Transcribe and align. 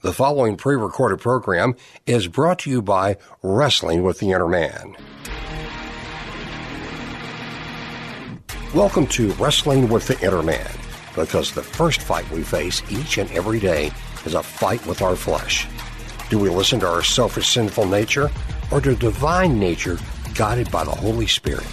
The 0.00 0.12
following 0.12 0.56
pre 0.56 0.76
recorded 0.76 1.18
program 1.18 1.74
is 2.06 2.28
brought 2.28 2.60
to 2.60 2.70
you 2.70 2.80
by 2.80 3.16
Wrestling 3.42 4.04
with 4.04 4.20
the 4.20 4.30
Inner 4.30 4.46
Man. 4.46 4.94
Welcome 8.72 9.08
to 9.08 9.32
Wrestling 9.32 9.88
with 9.88 10.06
the 10.06 10.16
Inner 10.24 10.44
Man, 10.44 10.70
because 11.16 11.50
the 11.50 11.64
first 11.64 12.00
fight 12.00 12.30
we 12.30 12.44
face 12.44 12.80
each 12.88 13.18
and 13.18 13.28
every 13.32 13.58
day 13.58 13.90
is 14.24 14.34
a 14.34 14.42
fight 14.44 14.86
with 14.86 15.02
our 15.02 15.16
flesh. 15.16 15.66
Do 16.30 16.38
we 16.38 16.48
listen 16.48 16.78
to 16.78 16.86
our 16.86 17.02
selfish, 17.02 17.48
sinful 17.48 17.86
nature, 17.86 18.30
or 18.70 18.80
to 18.80 18.94
divine 18.94 19.58
nature 19.58 19.98
guided 20.36 20.70
by 20.70 20.84
the 20.84 20.92
Holy 20.92 21.26
Spirit? 21.26 21.66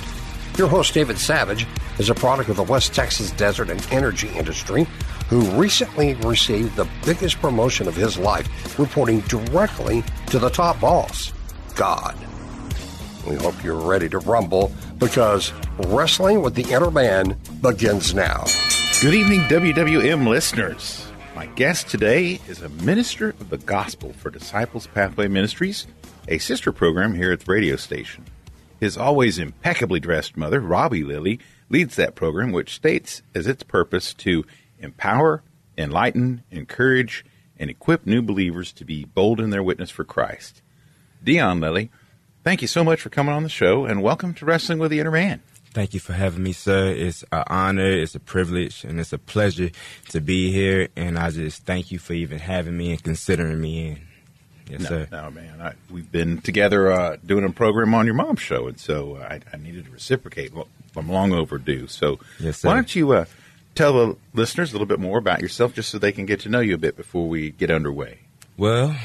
Your 0.57 0.67
host, 0.67 0.95
David 0.95 1.19
Savage, 1.19 1.67
is 1.99 2.09
a 2.09 2.15
product 2.15 2.49
of 2.49 2.55
the 2.55 2.63
West 2.63 2.95
Texas 2.95 3.29
desert 3.29 3.69
and 3.69 3.85
energy 3.91 4.29
industry 4.29 4.87
who 5.29 5.41
recently 5.59 6.13
received 6.15 6.75
the 6.75 6.87
biggest 7.05 7.39
promotion 7.39 7.87
of 7.87 7.95
his 7.95 8.17
life, 8.17 8.77
reporting 8.77 9.21
directly 9.21 10.03
to 10.27 10.39
the 10.39 10.49
top 10.49 10.79
boss, 10.79 11.33
God. 11.75 12.15
We 13.27 13.35
hope 13.35 13.63
you're 13.63 13.75
ready 13.75 14.07
to 14.09 14.19
rumble 14.19 14.71
because 14.99 15.51
Wrestling 15.87 16.41
with 16.41 16.55
the 16.55 16.71
Inner 16.71 16.91
Man 16.91 17.37
begins 17.61 18.13
now. 18.13 18.45
Good 19.01 19.13
evening, 19.13 19.41
WWM 19.41 20.27
listeners. 20.27 21.05
My 21.35 21.47
guest 21.47 21.89
today 21.89 22.39
is 22.47 22.61
a 22.61 22.69
minister 22.69 23.29
of 23.29 23.49
the 23.49 23.57
gospel 23.57 24.13
for 24.13 24.29
Disciples 24.29 24.87
Pathway 24.87 25.27
Ministries, 25.27 25.85
a 26.27 26.37
sister 26.37 26.71
program 26.71 27.13
here 27.13 27.31
at 27.31 27.41
the 27.41 27.51
radio 27.51 27.75
station. 27.75 28.23
His 28.79 28.97
always 28.97 29.37
impeccably 29.37 29.99
dressed 29.99 30.37
mother, 30.37 30.61
Robbie 30.61 31.03
Lilly, 31.03 31.39
leads 31.69 31.95
that 31.95 32.15
program, 32.15 32.51
which 32.51 32.75
states 32.75 33.21
as 33.33 33.47
its 33.47 33.63
purpose 33.63 34.13
to 34.13 34.45
empower, 34.79 35.43
enlighten, 35.77 36.43
encourage, 36.51 37.25
and 37.57 37.69
equip 37.69 38.05
new 38.05 38.21
believers 38.21 38.71
to 38.73 38.85
be 38.85 39.05
bold 39.05 39.39
in 39.39 39.49
their 39.49 39.63
witness 39.63 39.89
for 39.89 40.03
Christ. 40.03 40.61
Deion 41.23 41.61
Lilly, 41.61 41.89
thank 42.43 42.61
you 42.61 42.67
so 42.67 42.83
much 42.83 43.01
for 43.01 43.09
coming 43.09 43.33
on 43.33 43.43
the 43.43 43.49
show 43.49 43.85
and 43.85 44.03
welcome 44.03 44.33
to 44.35 44.45
Wrestling 44.45 44.79
with 44.79 44.91
the 44.91 44.99
Inner 44.99 45.11
Man. 45.11 45.41
Thank 45.71 45.93
you 45.93 45.99
for 45.99 46.13
having 46.13 46.41
me, 46.41 46.53
sir. 46.53 46.87
It's 46.87 47.23
an 47.33 47.43
honor, 47.47 47.89
it's 47.89 48.15
a 48.15 48.19
privilege, 48.19 48.85
and 48.85 48.97
it's 48.97 49.11
a 49.11 49.17
pleasure 49.17 49.71
to 50.09 50.21
be 50.21 50.49
here. 50.49 50.87
And 50.95 51.19
I 51.19 51.31
just 51.31 51.65
thank 51.65 51.91
you 51.91 51.99
for 51.99 52.13
even 52.13 52.39
having 52.39 52.77
me 52.77 52.91
and 52.91 53.03
considering 53.03 53.59
me 53.59 53.87
in. 53.87 54.01
Yes, 54.69 54.81
no, 54.81 54.87
sir. 54.87 55.07
No, 55.11 55.31
man. 55.31 55.61
I, 55.61 55.73
we've 55.91 56.09
been 56.09 56.39
together 56.39 56.91
uh, 56.91 57.17
doing 57.25 57.43
a 57.43 57.49
program 57.49 57.93
on 57.93 58.05
your 58.05 58.15
mom's 58.15 58.39
show, 58.39 58.67
and 58.67 58.79
so 58.79 59.17
I, 59.17 59.41
I 59.51 59.57
needed 59.57 59.85
to 59.85 59.91
reciprocate. 59.91 60.53
Well, 60.53 60.69
I'm 60.95 61.09
long 61.09 61.33
overdue. 61.33 61.87
So 61.87 62.19
yes, 62.39 62.63
why 62.63 62.73
don't 62.73 62.95
you 62.95 63.11
uh, 63.11 63.25
tell 63.75 63.93
the 63.93 64.17
listeners 64.33 64.71
a 64.71 64.73
little 64.73 64.87
bit 64.87 64.99
more 64.99 65.17
about 65.17 65.41
yourself 65.41 65.73
just 65.73 65.89
so 65.89 65.99
they 65.99 66.11
can 66.11 66.25
get 66.25 66.39
to 66.41 66.49
know 66.49 66.61
you 66.61 66.73
a 66.73 66.77
bit 66.77 66.95
before 66.95 67.27
we 67.27 67.51
get 67.51 67.69
underway? 67.69 68.19
Well, 68.57 68.95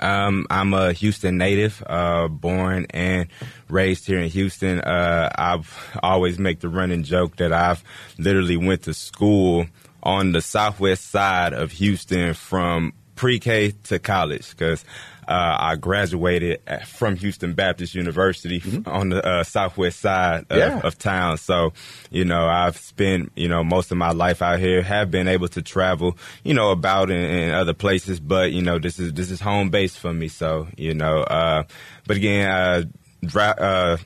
um, 0.00 0.46
I'm 0.50 0.72
a 0.74 0.92
Houston 0.92 1.36
native, 1.38 1.82
uh, 1.86 2.28
born 2.28 2.86
and 2.90 3.28
raised 3.68 4.06
here 4.06 4.18
in 4.18 4.30
Houston. 4.30 4.80
Uh, 4.80 5.30
I've 5.36 5.98
always 6.02 6.38
make 6.38 6.60
the 6.60 6.68
running 6.68 7.02
joke 7.02 7.36
that 7.36 7.52
I've 7.52 7.84
literally 8.18 8.56
went 8.56 8.82
to 8.82 8.94
school 8.94 9.66
on 10.02 10.32
the 10.32 10.40
southwest 10.40 11.10
side 11.10 11.52
of 11.52 11.72
Houston 11.72 12.34
from 12.34 12.92
pre-K 13.16 13.72
to 13.84 13.98
college 13.98 14.50
because 14.50 14.84
uh, 15.28 15.56
I 15.58 15.76
graduated 15.76 16.60
from 16.86 17.16
Houston 17.16 17.54
Baptist 17.54 17.94
University 17.94 18.60
mm-hmm. 18.60 18.88
on 18.88 19.08
the 19.10 19.24
uh, 19.24 19.44
southwest 19.44 20.00
side 20.00 20.46
of, 20.50 20.58
yeah. 20.58 20.80
of, 20.80 20.98
town. 20.98 21.38
So, 21.38 21.72
you 22.10 22.24
know, 22.24 22.46
I've 22.46 22.76
spent, 22.76 23.32
you 23.36 23.48
know, 23.48 23.64
most 23.64 23.90
of 23.90 23.98
my 23.98 24.12
life 24.12 24.42
out 24.42 24.58
here, 24.58 24.82
have 24.82 25.10
been 25.10 25.28
able 25.28 25.48
to 25.48 25.62
travel, 25.62 26.16
you 26.42 26.54
know, 26.54 26.70
about 26.70 27.10
in, 27.10 27.20
in 27.20 27.50
other 27.50 27.74
places, 27.74 28.20
but, 28.20 28.52
you 28.52 28.62
know, 28.62 28.78
this 28.78 28.98
is, 28.98 29.12
this 29.12 29.30
is 29.30 29.40
home 29.40 29.70
base 29.70 29.96
for 29.96 30.12
me. 30.12 30.28
So, 30.28 30.68
you 30.76 30.94
know, 30.94 31.18
uh, 31.18 31.64
but 32.06 32.16
again, 32.16 32.50
uh, 32.50 32.82
dry, 33.24 33.50
uh, 33.50 33.96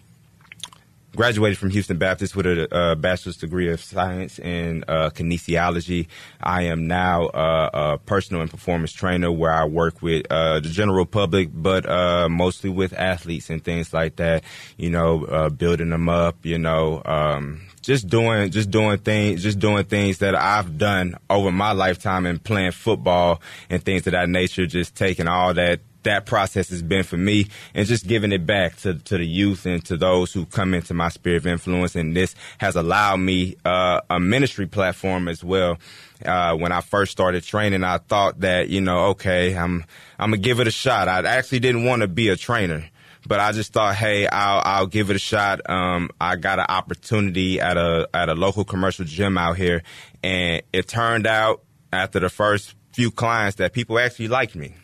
graduated 1.19 1.58
from 1.58 1.70
Houston 1.70 1.98
Baptist 1.98 2.36
with 2.36 2.47
a, 2.47 2.68
a 2.70 2.95
bachelor's 2.95 3.36
degree 3.36 3.73
of 3.73 3.80
science 3.80 4.39
in 4.39 4.84
uh, 4.86 5.11
kinesiology. 5.11 6.06
I 6.40 6.62
am 6.62 6.86
now 6.86 7.27
uh, 7.27 7.70
a 7.73 7.98
personal 7.98 8.40
and 8.40 8.48
performance 8.48 8.92
trainer 8.92 9.33
where 9.33 9.52
I 9.52 9.64
work 9.64 10.01
with 10.01 10.27
uh, 10.30 10.61
the 10.61 10.68
general 10.68 11.07
public, 11.07 11.51
but 11.52 11.86
uh, 11.86 12.28
mostly 12.28 12.70
with 12.70 12.92
athletes 12.92 13.51
and 13.51 13.64
things 13.64 13.92
like 13.92 14.14
that. 14.17 14.45
You 14.77 14.90
know, 14.90 15.24
uh, 15.24 15.48
building 15.48 15.90
them 15.90 16.08
up. 16.08 16.46
You 16.46 16.58
know. 16.58 17.02
Um, 17.05 17.62
just 17.80 18.07
doing 18.07 18.51
just 18.51 18.70
doing 18.70 18.98
things 18.98 19.42
just 19.42 19.58
doing 19.58 19.84
things 19.84 20.18
that 20.18 20.34
I've 20.34 20.77
done 20.77 21.17
over 21.30 21.51
my 21.51 21.73
lifetime 21.73 22.27
and 22.27 22.42
playing 22.42 22.73
football 22.73 23.40
and 23.70 23.83
things 23.83 24.07
of 24.07 24.12
that 24.12 24.28
nature 24.28 24.67
just 24.67 24.95
taking 24.95 25.27
all 25.27 25.55
that 25.55 25.80
that 26.08 26.24
process 26.24 26.70
has 26.70 26.83
been 26.83 27.05
for 27.05 27.19
me 27.19 27.46
and 27.74 27.86
just 27.86 28.07
giving 28.07 28.33
it 28.33 28.46
back 28.46 28.77
to, 28.77 28.95
to 28.95 29.19
the 29.19 29.27
youth 29.27 29.67
and 29.67 29.85
to 29.85 29.96
those 29.96 30.33
who 30.33 30.46
come 30.46 30.73
into 30.73 30.95
my 30.95 31.11
sphere 31.11 31.36
of 31.36 31.46
influence. 31.46 31.95
And 31.95 32.17
this 32.17 32.35
has 32.58 32.77
allowed 32.77 33.19
me 33.19 33.57
uh, 33.64 34.01
a 34.08 34.19
ministry 34.19 34.67
platform 34.67 35.29
as 35.29 35.45
well. 35.45 35.77
Uh, 36.24 36.57
when 36.57 36.73
I 36.73 36.80
first 36.80 37.13
started 37.13 37.45
training, 37.45 37.85
I 37.85 37.98
thought 37.98 38.41
that, 38.41 38.70
you 38.70 38.80
know, 38.80 39.08
okay, 39.08 39.55
I'm, 39.55 39.85
I'm 40.19 40.30
gonna 40.30 40.39
give 40.39 40.61
it 40.61 40.67
a 40.67 40.70
shot. 40.70 41.08
I 41.08 41.20
actually 41.27 41.61
didn't 41.61 41.85
want 41.85 42.02
to 42.02 42.08
be 42.08 42.29
a 42.29 42.36
trainer 42.36 42.89
but 43.27 43.40
I 43.40 43.52
just 43.52 43.75
thought, 43.75 43.95
hey, 43.95 44.27
I'll 44.27 44.63
I'll 44.64 44.86
give 44.86 45.11
it 45.11 45.17
a 45.17 45.19
shot. 45.19 45.61
Um, 45.69 46.08
I 46.19 46.36
got 46.36 46.61
an 46.61 46.64
opportunity 46.67 47.61
at 47.61 47.77
a 47.77 48.08
at 48.14 48.30
a 48.30 48.35
local 48.35 48.64
commercial 48.64 49.05
gym 49.05 49.36
out 49.36 49.58
here, 49.58 49.83
and 50.23 50.63
it 50.73 50.89
turned 50.89 51.27
out 51.27 51.63
after 51.92 52.20
the 52.20 52.30
first 52.30 52.75
few 52.92 53.11
clients 53.11 53.57
that 53.57 53.75
people 53.75 53.98
actually 53.98 54.29
liked 54.29 54.57
me. 54.57 54.75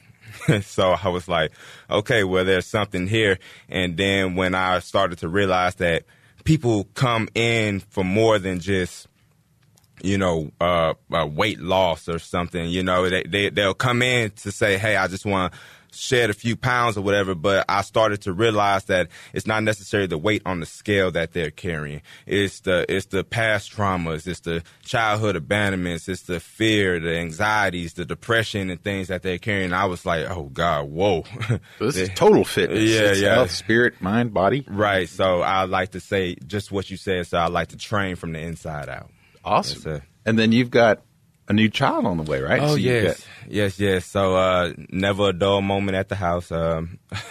so 0.63 0.93
I 0.93 1.09
was 1.09 1.29
like, 1.29 1.53
okay, 1.91 2.25
well, 2.25 2.45
there's 2.45 2.67
something 2.67 3.07
here. 3.07 3.39
And 3.69 3.97
then 3.97 4.35
when 4.35 4.55
I 4.55 4.79
started 4.81 5.19
to 5.19 5.29
realize 5.29 5.77
that 5.77 6.05
people 6.45 6.85
come 6.95 7.29
in 7.35 7.81
for 7.81 8.05
more 8.05 8.39
than 8.39 8.61
just, 8.61 9.09
you 10.03 10.19
know, 10.19 10.51
uh, 10.61 10.95
uh, 11.13 11.27
weight 11.27 11.61
loss 11.61 12.09
or 12.09 12.19
something, 12.19 12.69
you 12.69 12.83
know, 12.83 13.09
they, 13.09 13.23
they, 13.23 13.51
they'll 13.51 13.75
come 13.75 14.03
in 14.03 14.31
to 14.33 14.53
say, 14.53 14.77
hey, 14.79 14.97
I 14.97 15.07
just 15.09 15.25
want 15.25 15.55
shed 15.95 16.31
a 16.31 16.35
few 16.35 16.57
pounds 16.57 16.97
or 16.97 17.03
whatever, 17.03 17.35
but 17.35 17.65
I 17.69 17.83
started 17.83 18.23
to 18.23 18.33
realize 18.33 18.85
that 18.85 19.09
it's 19.33 19.47
not 19.47 19.63
necessarily 19.63 20.07
the 20.07 20.19
weight 20.19 20.43
on 20.45 20.61
the 20.61 20.67
scale 20.67 21.11
that 21.13 21.33
they're 21.33 21.51
carrying. 21.51 22.03
It's 22.27 22.61
the 22.61 22.85
it's 22.89 23.07
the 23.07 23.25
past 23.25 23.73
traumas, 23.73 24.27
it's 24.27 24.41
the 24.41 24.63
childhood 24.85 25.37
abandonments, 25.37 26.09
it's 26.09 26.23
the 26.23 26.41
fear, 26.41 27.01
the 27.01 27.17
anxieties, 27.17 27.95
the 27.95 28.05
depression 28.05 28.71
and 28.71 28.83
things 28.83 29.09
that 29.09 29.23
they're 29.23 29.39
carrying. 29.39 29.73
I 29.73 29.87
was 29.87 30.05
like, 30.05 30.29
oh 30.31 30.51
God, 30.53 30.89
whoa. 30.91 31.25
This 31.79 31.97
is 31.97 32.09
total 32.15 32.45
fitness. 32.45 32.91
Yeah, 32.91 33.01
it's 33.11 33.21
yeah. 33.21 33.35
Health, 33.35 33.51
spirit, 33.51 34.01
mind, 34.01 34.33
body. 34.33 34.65
Right. 34.69 35.09
So 35.09 35.41
I 35.41 35.65
like 35.65 35.93
to 35.93 36.01
say 36.01 36.37
just 36.47 36.73
what 36.73 36.91
you 36.91 36.97
said. 36.97 37.27
So 37.27 37.39
I 37.39 37.47
like 37.49 37.69
to 37.69 37.77
train 37.77 38.17
from 38.17 38.33
the 38.33 38.41
inside 38.41 38.89
out. 38.89 39.11
Awesome. 39.45 40.03
And 40.25 40.39
then 40.39 40.53
you've 40.53 40.71
got 40.71 41.03
a 41.49 41.53
new 41.53 41.69
child 41.69 42.07
on 42.07 42.17
the 42.17 42.23
way, 42.23 42.41
right? 42.41 42.61
Oh 42.63 42.69
so 42.71 42.75
yes, 42.77 43.25
yes, 43.49 43.79
yes. 43.79 44.07
So 44.07 44.37
uh, 44.37 44.73
never 44.89 45.31
a 45.31 45.33
dull 45.33 45.63
moment 45.63 45.97
at 45.97 46.09
the 46.09 46.15
house. 46.15 46.51
Um, 46.51 46.99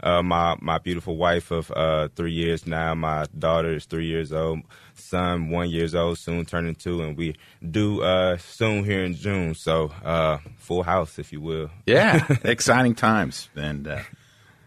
uh, 0.00 0.22
my 0.22 0.56
my 0.60 0.78
beautiful 0.78 1.16
wife 1.16 1.50
of 1.50 1.70
uh, 1.70 2.08
three 2.16 2.32
years 2.32 2.66
now. 2.66 2.94
My 2.94 3.26
daughter 3.38 3.74
is 3.74 3.84
three 3.84 4.06
years 4.06 4.32
old. 4.32 4.60
Son 4.94 5.50
one 5.50 5.70
years 5.70 5.94
old, 5.94 6.18
soon 6.18 6.44
turning 6.44 6.74
two, 6.74 7.02
and 7.02 7.16
we 7.16 7.36
do 7.68 8.02
uh, 8.02 8.36
soon 8.38 8.84
here 8.84 9.04
in 9.04 9.14
June. 9.14 9.54
So 9.54 9.92
uh, 10.04 10.38
full 10.58 10.82
house, 10.82 11.18
if 11.18 11.32
you 11.32 11.40
will. 11.40 11.70
Yeah, 11.86 12.26
exciting 12.44 12.94
times 12.94 13.48
and. 13.56 13.88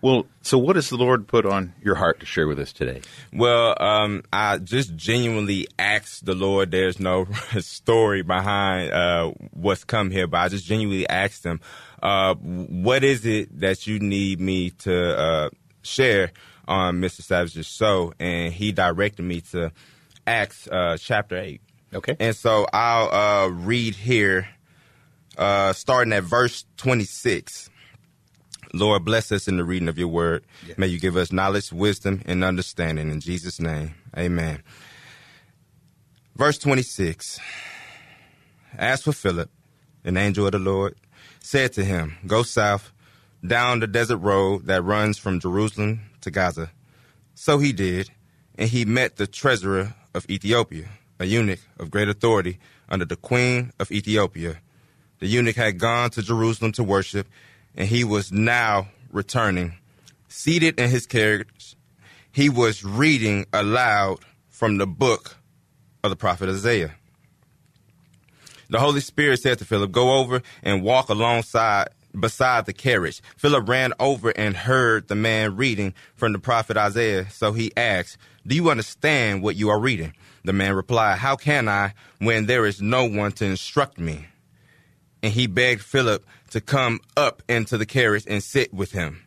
Well, 0.02 0.28
so 0.42 0.58
what 0.58 0.74
does 0.74 0.90
the 0.90 0.98
Lord 0.98 1.28
put 1.28 1.46
on 1.46 1.74
your 1.84 1.96
heart 1.96 2.20
to 2.20 2.26
share 2.26 2.48
with 2.48 2.60
us 2.60 2.72
today? 2.72 3.02
Well, 3.34 3.76
um, 3.82 4.24
I 4.32 4.60
just 4.60 4.96
genuinely 4.96 5.68
asked 5.80 6.26
the 6.26 6.36
Lord. 6.36 6.72
There's 6.72 7.00
no 7.00 7.26
story 7.60 8.22
behind 8.22 8.92
uh, 8.92 9.32
what's 9.52 9.84
come 9.84 10.12
here, 10.12 10.28
but 10.28 10.38
I 10.38 10.50
just 10.50 10.66
genuinely 10.66 11.10
asked 11.10 11.44
Him, 11.44 11.62
uh, 12.02 12.36
"What 12.36 13.04
is 13.04 13.26
it 13.26 13.60
that 13.60 13.88
you 13.88 14.00
need 14.00 14.40
me 14.40 14.70
to 14.70 15.18
uh, 15.18 15.50
share 15.82 16.32
on 16.68 17.02
Mr. 17.02 17.22
Savage's 17.22 17.66
show?" 17.66 18.14
And 18.20 18.54
He 18.54 18.72
directed 18.72 19.24
me 19.24 19.42
to 19.52 19.72
Acts 20.28 20.68
uh, 20.68 20.98
chapter 21.00 21.38
eight. 21.38 21.62
Okay, 21.94 22.16
and 22.20 22.36
so 22.36 22.68
I'll 22.72 23.10
uh, 23.10 23.48
read 23.48 23.96
here, 23.96 24.48
uh, 25.38 25.74
starting 25.74 26.14
at 26.14 26.24
verse 26.24 26.66
twenty 26.76 27.06
six. 27.06 27.72
Lord, 28.74 29.06
bless 29.06 29.32
us 29.32 29.48
in 29.48 29.58
the 29.58 29.64
reading 29.64 29.88
of 29.88 29.98
your 29.98 30.08
word. 30.08 30.44
Yes. 30.68 30.78
May 30.78 30.88
you 30.88 31.00
give 31.00 31.16
us 31.16 31.32
knowledge, 31.32 31.72
wisdom, 31.72 32.22
and 32.26 32.44
understanding. 32.44 33.10
In 33.10 33.20
Jesus' 33.20 33.60
name, 33.60 33.96
amen. 34.18 34.64
Verse 36.36 36.58
26 36.58 37.40
As 38.78 39.04
for 39.04 39.14
Philip, 39.14 39.50
an 40.04 40.18
angel 40.18 40.46
of 40.46 40.52
the 40.52 40.60
Lord, 40.60 40.96
said 41.40 41.74
to 41.74 41.86
him, 41.86 42.18
Go 42.28 42.44
south 42.44 42.92
down 43.46 43.80
the 43.80 43.88
desert 43.88 44.18
road 44.18 44.66
that 44.66 44.84
runs 44.84 45.18
from 45.18 45.40
Jerusalem 45.40 46.02
to 46.22 46.32
Gaza. 46.32 46.72
So 47.36 47.60
he 47.60 47.72
did, 47.72 48.10
and 48.58 48.70
he 48.70 48.86
met 48.86 49.16
the 49.16 49.28
treasurer 49.28 49.94
of 50.14 50.30
Ethiopia, 50.30 50.90
a 51.20 51.26
eunuch 51.26 51.60
of 51.80 51.92
great 51.92 52.10
authority 52.10 52.60
under 52.90 53.06
the 53.06 53.16
queen 53.16 53.72
of 53.80 53.92
Ethiopia 53.92 54.58
The 55.20 55.28
eunuch 55.28 55.56
had 55.56 55.80
gone 55.80 56.12
to 56.12 56.22
Jerusalem 56.22 56.72
to 56.74 56.84
worship, 56.84 57.28
and 57.78 57.88
he 57.88 58.04
was 58.04 58.32
now 58.32 58.88
returning. 59.12 59.74
Seated 60.28 60.80
in 60.80 60.90
his 60.90 61.06
carriage, 61.06 61.76
he 62.32 62.50
was 62.50 62.84
reading 62.84 63.46
aloud 63.54 64.20
from 64.50 64.78
the 64.78 64.88
book 64.88 65.38
of 66.04 66.10
the 66.10 66.16
prophet 66.16 66.50
Isaiah. 66.50 66.96
The 68.70 68.80
Holy 68.80 69.00
Spirit 69.00 69.40
said 69.40 69.60
to 69.60 69.66
Philip, 69.66 69.92
Go 69.92 70.20
over 70.20 70.42
and 70.62 70.84
walk 70.84 71.10
alongside 71.10 71.88
beside 72.20 72.66
the 72.66 72.74
carriage. 72.74 73.22
Philip 73.38 73.70
ran 73.70 73.94
over 74.00 74.32
and 74.32 74.58
heard 74.58 75.08
the 75.08 75.16
man 75.16 75.56
reading 75.56 75.94
from 76.16 76.34
the 76.34 76.40
prophet 76.40 76.76
Isaiah. 76.76 77.30
So 77.30 77.54
he 77.54 77.72
asked, 77.78 78.18
Do 78.46 78.56
you 78.56 78.70
understand 78.70 79.42
what 79.42 79.56
you 79.56 79.70
are 79.70 79.80
reading? 79.80 80.14
The 80.44 80.54
man 80.54 80.74
replied, 80.74 81.20
How 81.20 81.36
can 81.36 81.70
I 81.70 81.94
when 82.20 82.46
there 82.48 82.66
is 82.66 82.82
no 82.82 83.06
one 83.06 83.32
to 83.34 83.46
instruct 83.46 84.00
me? 84.00 84.26
And 85.24 85.34
he 85.34 85.48
begged 85.48 85.82
Philip 85.82 86.26
to 86.52 86.62
come 86.62 87.00
up 87.16 87.44
into 87.48 87.78
the 87.78 87.86
carriage 87.86 88.26
and 88.28 88.44
sit 88.44 88.74
with 88.74 88.92
him. 88.92 89.24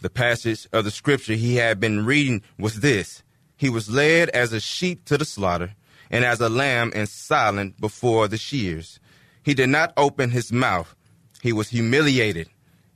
The 0.00 0.10
passage 0.10 0.68
of 0.72 0.84
the 0.84 0.90
scripture 0.90 1.34
he 1.34 1.56
had 1.56 1.80
been 1.80 2.04
reading 2.04 2.42
was 2.58 2.80
this 2.80 3.22
He 3.56 3.70
was 3.70 3.90
led 3.90 4.28
as 4.30 4.52
a 4.52 4.60
sheep 4.60 5.04
to 5.06 5.16
the 5.16 5.24
slaughter, 5.24 5.74
and 6.10 6.24
as 6.24 6.40
a 6.40 6.48
lamb 6.48 6.92
and 6.94 7.08
silent 7.08 7.80
before 7.80 8.28
the 8.28 8.36
shears. 8.36 9.00
He 9.42 9.54
did 9.54 9.68
not 9.68 9.92
open 9.96 10.30
his 10.30 10.52
mouth. 10.52 10.94
He 11.42 11.52
was 11.52 11.68
humiliated 11.68 12.48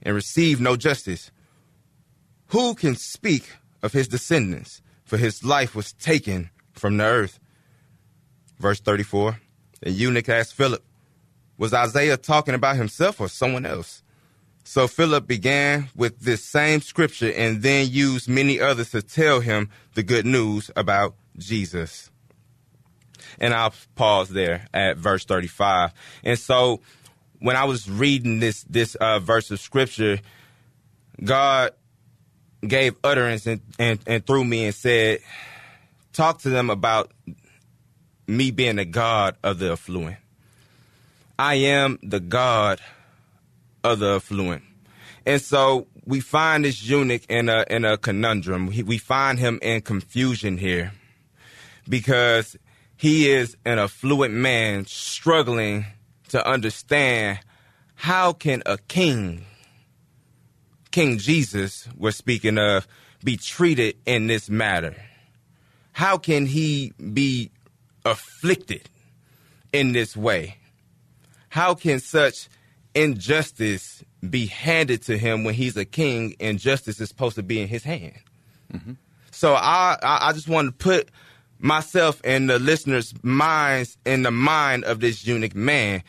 and 0.02 0.14
received 0.14 0.60
no 0.60 0.76
justice. 0.76 1.30
Who 2.48 2.74
can 2.74 2.96
speak 2.96 3.48
of 3.82 3.92
his 3.92 4.08
descendants? 4.08 4.82
For 5.04 5.16
his 5.16 5.44
life 5.44 5.74
was 5.74 5.92
taken 5.92 6.50
from 6.72 6.96
the 6.96 7.04
earth. 7.04 7.40
Verse 8.58 8.80
34 8.80 9.40
The 9.80 9.90
eunuch 9.90 10.28
asked 10.28 10.54
Philip, 10.54 10.84
Was 11.60 11.74
Isaiah 11.74 12.16
talking 12.16 12.54
about 12.54 12.76
himself 12.76 13.20
or 13.20 13.28
someone 13.28 13.66
else? 13.66 14.02
So 14.64 14.88
Philip 14.88 15.26
began 15.26 15.90
with 15.94 16.20
this 16.20 16.42
same 16.42 16.80
scripture 16.80 17.30
and 17.30 17.60
then 17.60 17.90
used 17.90 18.30
many 18.30 18.58
others 18.58 18.92
to 18.92 19.02
tell 19.02 19.40
him 19.40 19.68
the 19.92 20.02
good 20.02 20.24
news 20.24 20.70
about 20.74 21.16
Jesus. 21.36 22.10
And 23.38 23.52
I'll 23.52 23.74
pause 23.94 24.30
there 24.30 24.68
at 24.72 24.96
verse 24.96 25.26
35. 25.26 25.92
And 26.24 26.38
so 26.38 26.80
when 27.40 27.56
I 27.56 27.64
was 27.64 27.90
reading 27.90 28.40
this 28.40 28.62
this 28.62 28.94
uh, 28.94 29.18
verse 29.18 29.50
of 29.50 29.60
scripture, 29.60 30.18
God 31.22 31.72
gave 32.66 32.96
utterance 33.04 33.46
and, 33.46 33.60
and, 33.78 34.00
and 34.06 34.26
through 34.26 34.46
me 34.46 34.64
and 34.64 34.74
said, 34.74 35.18
talk 36.14 36.38
to 36.38 36.48
them 36.48 36.70
about 36.70 37.12
me 38.26 38.50
being 38.50 38.76
the 38.76 38.86
God 38.86 39.36
of 39.44 39.58
the 39.58 39.72
affluent. 39.72 40.16
I 41.40 41.54
am 41.54 41.98
the 42.02 42.20
God 42.20 42.82
of 43.82 44.00
the 44.00 44.16
affluent. 44.16 44.62
And 45.24 45.40
so 45.40 45.86
we 46.04 46.20
find 46.20 46.66
this 46.66 46.84
eunuch 46.84 47.22
in 47.30 47.48
a 47.48 47.64
in 47.70 47.86
a 47.86 47.96
conundrum. 47.96 48.66
We 48.66 48.98
find 48.98 49.38
him 49.38 49.58
in 49.62 49.80
confusion 49.80 50.58
here 50.58 50.92
because 51.88 52.58
he 52.94 53.30
is 53.30 53.56
an 53.64 53.78
affluent 53.78 54.34
man 54.34 54.84
struggling 54.84 55.86
to 56.28 56.46
understand 56.46 57.40
how 57.94 58.34
can 58.34 58.62
a 58.66 58.76
king, 58.76 59.46
King 60.90 61.16
Jesus, 61.16 61.88
we're 61.96 62.10
speaking 62.10 62.58
of, 62.58 62.86
be 63.24 63.38
treated 63.38 63.96
in 64.04 64.26
this 64.26 64.50
matter? 64.50 64.94
How 65.92 66.18
can 66.18 66.44
he 66.44 66.92
be 67.14 67.50
afflicted 68.04 68.90
in 69.72 69.92
this 69.92 70.14
way? 70.14 70.59
How 71.50 71.74
can 71.74 72.00
such 72.00 72.48
injustice 72.94 74.02
be 74.28 74.46
handed 74.46 75.02
to 75.02 75.18
him 75.18 75.44
when 75.44 75.54
he's 75.54 75.76
a 75.76 75.84
king 75.84 76.36
and 76.40 76.58
justice 76.58 77.00
is 77.00 77.08
supposed 77.08 77.36
to 77.36 77.42
be 77.42 77.60
in 77.60 77.68
his 77.68 77.84
hand? 77.84 78.18
Mm-hmm. 78.72 78.92
So 79.30 79.54
I, 79.54 79.98
I 80.02 80.32
just 80.32 80.48
want 80.48 80.68
to 80.68 80.72
put 80.72 81.10
myself 81.58 82.20
and 82.24 82.48
the 82.48 82.58
listeners' 82.58 83.12
minds 83.22 83.98
in 84.06 84.22
the 84.22 84.30
mind 84.30 84.84
of 84.84 85.00
this 85.00 85.26
eunuch 85.26 85.54
man 85.54 86.02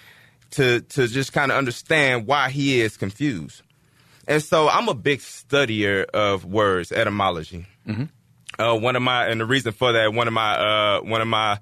to 0.51 0.81
to 0.81 1.07
just 1.07 1.33
kind 1.33 1.51
of 1.51 1.57
understand 1.57 2.27
why 2.27 2.49
he 2.49 2.79
is 2.81 2.97
confused. 2.97 3.61
And 4.27 4.43
so 4.43 4.69
I'm 4.69 4.87
a 4.87 4.93
big 4.93 5.19
studier 5.19 6.05
of 6.05 6.45
words, 6.45 6.91
etymology. 6.91 7.65
Mm-hmm. 7.87 8.61
Uh, 8.61 8.75
one 8.75 8.95
of 8.95 9.01
my 9.01 9.27
and 9.27 9.41
the 9.41 9.45
reason 9.45 9.71
for 9.71 9.93
that, 9.93 10.13
one 10.13 10.27
of 10.27 10.33
my 10.33 10.53
uh, 10.53 11.01
one 11.01 11.21
of 11.21 11.27
my 11.27 11.59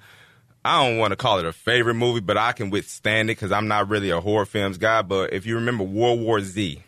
I 0.63 0.85
don't 0.85 0.97
want 0.97 1.11
to 1.11 1.15
call 1.15 1.39
it 1.39 1.45
a 1.45 1.53
favorite 1.53 1.95
movie, 1.95 2.19
but 2.19 2.37
I 2.37 2.51
can 2.51 2.69
withstand 2.69 3.29
it 3.29 3.37
because 3.37 3.51
I'm 3.51 3.67
not 3.67 3.89
really 3.89 4.09
a 4.09 4.19
horror 4.19 4.45
films 4.45 4.77
guy. 4.77 5.01
But 5.01 5.33
if 5.33 5.45
you 5.45 5.55
remember 5.55 5.83
World 5.83 6.19
War 6.19 6.41
Z, 6.41 6.83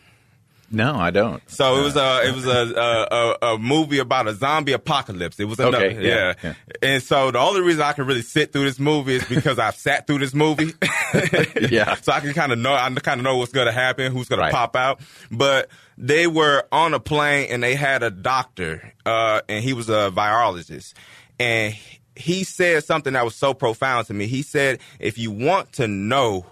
no, 0.73 0.95
I 0.95 1.11
don't. 1.11 1.41
So 1.49 1.79
it 1.79 1.83
was 1.83 1.95
a 1.97 2.21
it 2.25 2.33
was 2.33 2.45
a 2.47 3.37
a, 3.41 3.53
a, 3.53 3.57
movie 3.57 3.99
about 3.99 4.27
a 4.27 4.33
zombie 4.33 4.71
apocalypse. 4.71 5.37
It 5.39 5.45
was 5.45 5.59
another, 5.59 5.85
okay, 5.85 6.07
yeah, 6.07 6.33
yeah. 6.41 6.53
yeah, 6.67 6.73
And 6.81 7.03
so 7.03 7.29
the 7.29 7.39
only 7.39 7.59
reason 7.59 7.81
I 7.81 7.91
can 7.91 8.05
really 8.05 8.21
sit 8.21 8.53
through 8.53 8.63
this 8.63 8.79
movie 8.79 9.15
is 9.15 9.25
because 9.25 9.59
I've 9.59 9.75
sat 9.75 10.07
through 10.07 10.19
this 10.19 10.33
movie. 10.33 10.71
yeah. 11.69 11.95
So 11.95 12.13
I 12.13 12.21
can 12.21 12.33
kind 12.33 12.53
of 12.53 12.59
know 12.59 12.73
I 12.73 12.89
kind 12.89 13.19
of 13.19 13.23
know 13.25 13.35
what's 13.35 13.51
going 13.51 13.67
to 13.67 13.73
happen, 13.73 14.13
who's 14.13 14.29
going 14.29 14.39
right. 14.39 14.49
to 14.49 14.55
pop 14.55 14.77
out. 14.77 15.01
But 15.29 15.69
they 15.97 16.25
were 16.25 16.63
on 16.71 16.93
a 16.93 17.01
plane 17.01 17.47
and 17.51 17.61
they 17.61 17.75
had 17.75 18.01
a 18.01 18.09
doctor, 18.09 18.93
uh, 19.05 19.41
and 19.49 19.63
he 19.63 19.73
was 19.73 19.89
a 19.89 20.09
virologist, 20.15 20.93
and 21.37 21.75
he 22.15 22.43
said 22.43 22.83
something 22.83 23.13
that 23.13 23.23
was 23.23 23.35
so 23.35 23.53
profound 23.53 24.07
to 24.07 24.13
me. 24.13 24.27
He 24.27 24.41
said, 24.41 24.79
"If 24.99 25.17
you 25.17 25.31
want 25.31 25.73
to 25.73 25.87
know." 25.87 26.45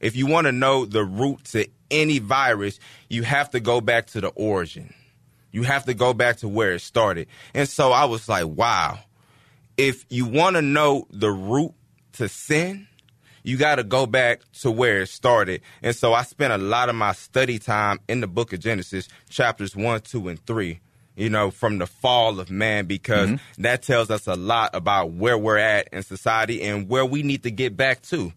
If 0.00 0.14
you 0.14 0.26
want 0.26 0.46
to 0.46 0.52
know 0.52 0.84
the 0.84 1.02
root 1.02 1.44
to 1.46 1.66
any 1.90 2.20
virus, 2.20 2.78
you 3.08 3.24
have 3.24 3.50
to 3.50 3.58
go 3.58 3.80
back 3.80 4.06
to 4.08 4.20
the 4.20 4.28
origin. 4.28 4.94
You 5.50 5.64
have 5.64 5.86
to 5.86 5.94
go 5.94 6.12
back 6.12 6.36
to 6.38 6.48
where 6.48 6.72
it 6.72 6.82
started. 6.82 7.26
And 7.54 7.68
so 7.68 7.90
I 7.90 8.04
was 8.04 8.28
like, 8.28 8.46
wow, 8.46 9.00
if 9.76 10.04
you 10.08 10.26
want 10.26 10.56
to 10.56 10.62
know 10.62 11.06
the 11.10 11.30
root 11.30 11.72
to 12.12 12.28
sin, 12.28 12.86
you 13.42 13.56
got 13.56 13.76
to 13.76 13.84
go 13.84 14.06
back 14.06 14.42
to 14.60 14.70
where 14.70 15.02
it 15.02 15.08
started. 15.08 15.62
And 15.82 15.96
so 15.96 16.12
I 16.12 16.22
spent 16.22 16.52
a 16.52 16.58
lot 16.58 16.88
of 16.88 16.94
my 16.94 17.12
study 17.12 17.58
time 17.58 17.98
in 18.08 18.20
the 18.20 18.26
book 18.26 18.52
of 18.52 18.60
Genesis, 18.60 19.08
chapters 19.30 19.74
1, 19.74 20.02
2, 20.02 20.28
and 20.28 20.46
3, 20.46 20.80
you 21.18 21.28
know, 21.28 21.50
from 21.50 21.78
the 21.78 21.86
fall 21.86 22.40
of 22.40 22.50
man, 22.50 22.86
because 22.86 23.28
mm-hmm. 23.28 23.62
that 23.62 23.82
tells 23.82 24.10
us 24.10 24.26
a 24.26 24.34
lot 24.34 24.70
about 24.74 25.10
where 25.10 25.36
we're 25.36 25.58
at 25.58 25.88
in 25.92 26.02
society 26.02 26.62
and 26.62 26.88
where 26.88 27.04
we 27.04 27.22
need 27.22 27.42
to 27.42 27.50
get 27.50 27.76
back 27.76 28.02
to 28.02 28.32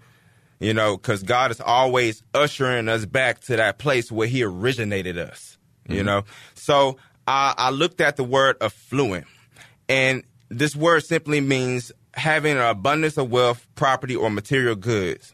you 0.62 0.76
know, 0.76 0.96
because 0.96 1.24
God 1.24 1.50
is 1.50 1.60
always 1.60 2.22
ushering 2.36 2.88
us 2.88 3.06
back 3.06 3.40
to 3.42 3.56
that 3.56 3.80
place 3.80 4.12
where 4.12 4.28
He 4.28 4.44
originated 4.44 5.18
us, 5.18 5.58
mm-hmm. 5.84 5.94
you 5.94 6.04
know. 6.04 6.24
So 6.54 6.98
I, 7.28 7.56
I 7.58 7.70
looked 7.72 8.00
at 8.00 8.16
the 8.16 8.24
word 8.24 8.58
affluent, 8.62 9.26
and 9.90 10.24
this 10.50 10.76
word 10.76 11.04
simply 11.04 11.42
means 11.42 11.92
having 12.14 12.58
an 12.58 12.62
abundance 12.62 13.18
of 13.18 13.32
wealth, 13.32 13.66
property, 13.74 14.16
or 14.16 14.30
material 14.30 14.76
goods. 14.76 15.34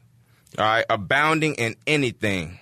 All 0.58 0.64
right, 0.64 0.86
abounding 0.90 1.56
in 1.56 1.76
anything. 1.86 2.58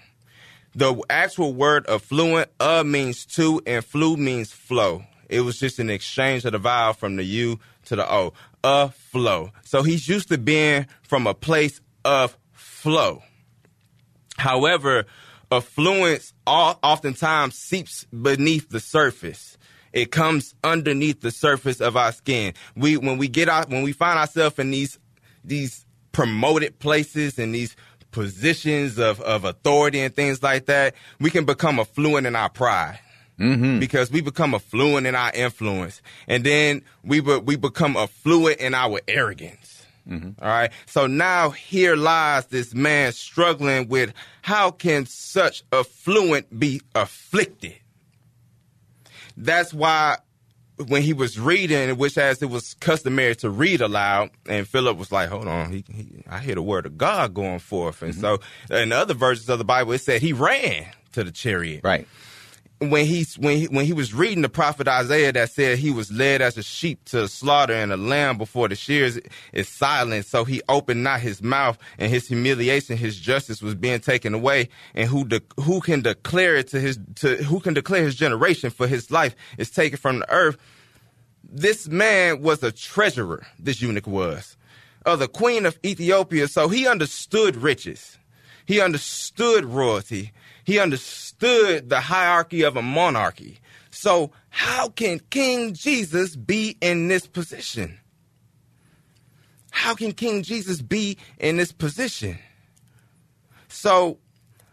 The 0.75 1.01
actual 1.09 1.53
word 1.53 1.85
affluent, 1.87 2.49
uh 2.59 2.83
means 2.85 3.25
to, 3.27 3.61
and 3.65 3.83
flu 3.83 4.17
means 4.17 4.51
flow. 4.51 5.03
It 5.29 5.41
was 5.41 5.57
just 5.57 5.79
an 5.79 5.89
exchange 5.89 6.43
of 6.43 6.51
the 6.51 6.57
vowel 6.57 6.93
from 6.93 7.15
the 7.15 7.23
U 7.23 7.59
to 7.85 7.95
the 7.95 8.11
O. 8.11 8.33
A 8.63 8.89
flow. 8.89 9.51
So 9.63 9.83
he's 9.83 10.07
used 10.07 10.27
to 10.29 10.37
being 10.37 10.87
from 11.03 11.27
a 11.27 11.33
place 11.33 11.79
of 12.03 12.37
flow. 12.51 13.23
However, 14.37 15.05
affluence 15.51 16.33
oftentimes 16.45 17.55
seeps 17.55 18.03
beneath 18.05 18.69
the 18.69 18.79
surface. 18.79 19.57
It 19.93 20.11
comes 20.11 20.55
underneath 20.63 21.21
the 21.21 21.31
surface 21.31 21.79
of 21.79 21.95
our 21.95 22.11
skin. 22.11 22.53
We 22.75 22.97
when 22.97 23.17
we 23.17 23.29
get 23.29 23.47
out 23.47 23.69
when 23.69 23.83
we 23.83 23.93
find 23.93 24.19
ourselves 24.19 24.59
in 24.59 24.71
these 24.71 24.99
these 25.43 25.85
promoted 26.11 26.79
places 26.79 27.39
and 27.39 27.55
these 27.55 27.75
positions 28.15 28.97
of, 28.97 29.19
of 29.19 29.43
authority 29.43 29.99
and 29.99 30.15
things 30.15 30.41
like 30.41 30.67
that, 30.67 30.95
we 31.19 31.29
can 31.29 31.43
become 31.43 31.81
affluent 31.81 32.25
in 32.25 32.33
our 32.35 32.49
pride. 32.49 32.97
Mm-hmm. 33.37 33.79
Because 33.79 34.09
we 34.09 34.21
become 34.21 34.55
affluent 34.55 35.05
in 35.05 35.13
our 35.13 35.29
influence, 35.33 36.01
and 36.25 36.45
then 36.45 36.83
we 37.03 37.19
be, 37.19 37.35
we 37.35 37.57
become 37.57 37.97
affluent 37.97 38.61
in 38.61 38.73
our 38.73 39.01
arrogance. 39.09 39.85
Mm-hmm. 40.09 40.41
All 40.41 40.47
right. 40.47 40.71
So 40.85 41.05
now 41.05 41.49
here 41.49 41.97
lies 41.97 42.45
this 42.45 42.73
man 42.73 43.11
struggling 43.11 43.89
with 43.89 44.13
how 44.41 44.71
can 44.71 45.05
such 45.05 45.63
affluent 45.73 46.57
be 46.57 46.81
afflicted? 46.95 47.75
That's 49.35 49.73
why 49.73 50.19
when 50.87 51.01
he 51.01 51.13
was 51.13 51.39
reading, 51.39 51.97
which 51.97 52.17
as 52.17 52.41
it 52.41 52.49
was 52.49 52.73
customary 52.75 53.35
to 53.37 53.49
read 53.49 53.81
aloud, 53.81 54.31
and 54.47 54.67
Philip 54.67 54.97
was 54.97 55.11
like, 55.11 55.29
"Hold 55.29 55.47
on, 55.47 55.71
he, 55.71 55.85
he, 55.91 56.23
I 56.29 56.39
hear 56.39 56.55
the 56.55 56.61
word 56.61 56.85
of 56.85 56.97
God 56.97 57.33
going 57.33 57.59
forth." 57.59 58.01
And 58.01 58.13
mm-hmm. 58.13 58.21
so, 58.69 58.75
in 58.75 58.91
other 58.91 59.13
versions 59.13 59.49
of 59.49 59.57
the 59.57 59.65
Bible, 59.65 59.93
it 59.93 59.99
said 59.99 60.21
he 60.21 60.33
ran 60.33 60.87
to 61.13 61.23
the 61.23 61.31
chariot. 61.31 61.81
Right. 61.83 62.07
When 62.89 63.05
he's 63.05 63.37
when 63.37 63.57
he, 63.57 63.65
when 63.65 63.85
he 63.85 63.93
was 63.93 64.13
reading 64.13 64.41
the 64.41 64.49
prophet 64.49 64.87
Isaiah 64.87 65.31
that 65.33 65.51
said 65.51 65.77
he 65.77 65.91
was 65.91 66.11
led 66.11 66.41
as 66.41 66.57
a 66.57 66.63
sheep 66.63 67.03
to 67.05 67.21
the 67.21 67.27
slaughter 67.27 67.73
and 67.73 67.91
a 67.91 67.97
lamb 67.97 68.37
before 68.37 68.67
the 68.67 68.75
shears 68.75 69.19
is 69.53 69.67
silent, 69.69 70.25
so 70.25 70.43
he 70.43 70.61
opened 70.69 71.03
not 71.03 71.21
his 71.21 71.41
mouth, 71.41 71.77
and 71.97 72.11
his 72.11 72.27
humiliation, 72.27 72.97
his 72.97 73.19
justice 73.19 73.61
was 73.61 73.75
being 73.75 73.99
taken 73.99 74.33
away, 74.33 74.69
and 74.93 75.07
who 75.07 75.25
de- 75.25 75.41
who 75.59 75.81
can 75.81 76.01
declare 76.01 76.55
it 76.55 76.67
to 76.69 76.79
his 76.79 76.99
to 77.15 77.37
who 77.43 77.59
can 77.59 77.73
declare 77.73 78.03
his 78.03 78.15
generation 78.15 78.69
for 78.69 78.87
his 78.87 79.11
life 79.11 79.35
is 79.57 79.69
taken 79.69 79.97
from 79.97 80.19
the 80.19 80.31
earth. 80.31 80.57
This 81.43 81.87
man 81.87 82.41
was 82.41 82.63
a 82.63 82.71
treasurer. 82.71 83.45
This 83.59 83.81
eunuch 83.81 84.07
was 84.07 84.57
of 85.05 85.19
the 85.19 85.27
queen 85.27 85.65
of 85.65 85.77
Ethiopia, 85.85 86.47
so 86.47 86.67
he 86.67 86.87
understood 86.87 87.55
riches, 87.55 88.17
he 88.65 88.81
understood 88.81 89.63
royalty, 89.63 90.31
he 90.65 90.79
understood 90.79 91.89
the 91.89 92.01
hierarchy 92.01 92.63
of 92.63 92.75
a 92.75 92.81
monarchy. 92.81 93.59
So, 93.91 94.31
how 94.49 94.89
can 94.89 95.19
King 95.29 95.73
Jesus 95.73 96.35
be 96.35 96.75
in 96.81 97.07
this 97.07 97.27
position? 97.27 97.99
How 99.71 99.93
can 99.95 100.11
King 100.11 100.43
Jesus 100.43 100.81
be 100.81 101.17
in 101.37 101.57
this 101.57 101.71
position? 101.71 102.39
So, 103.67 104.17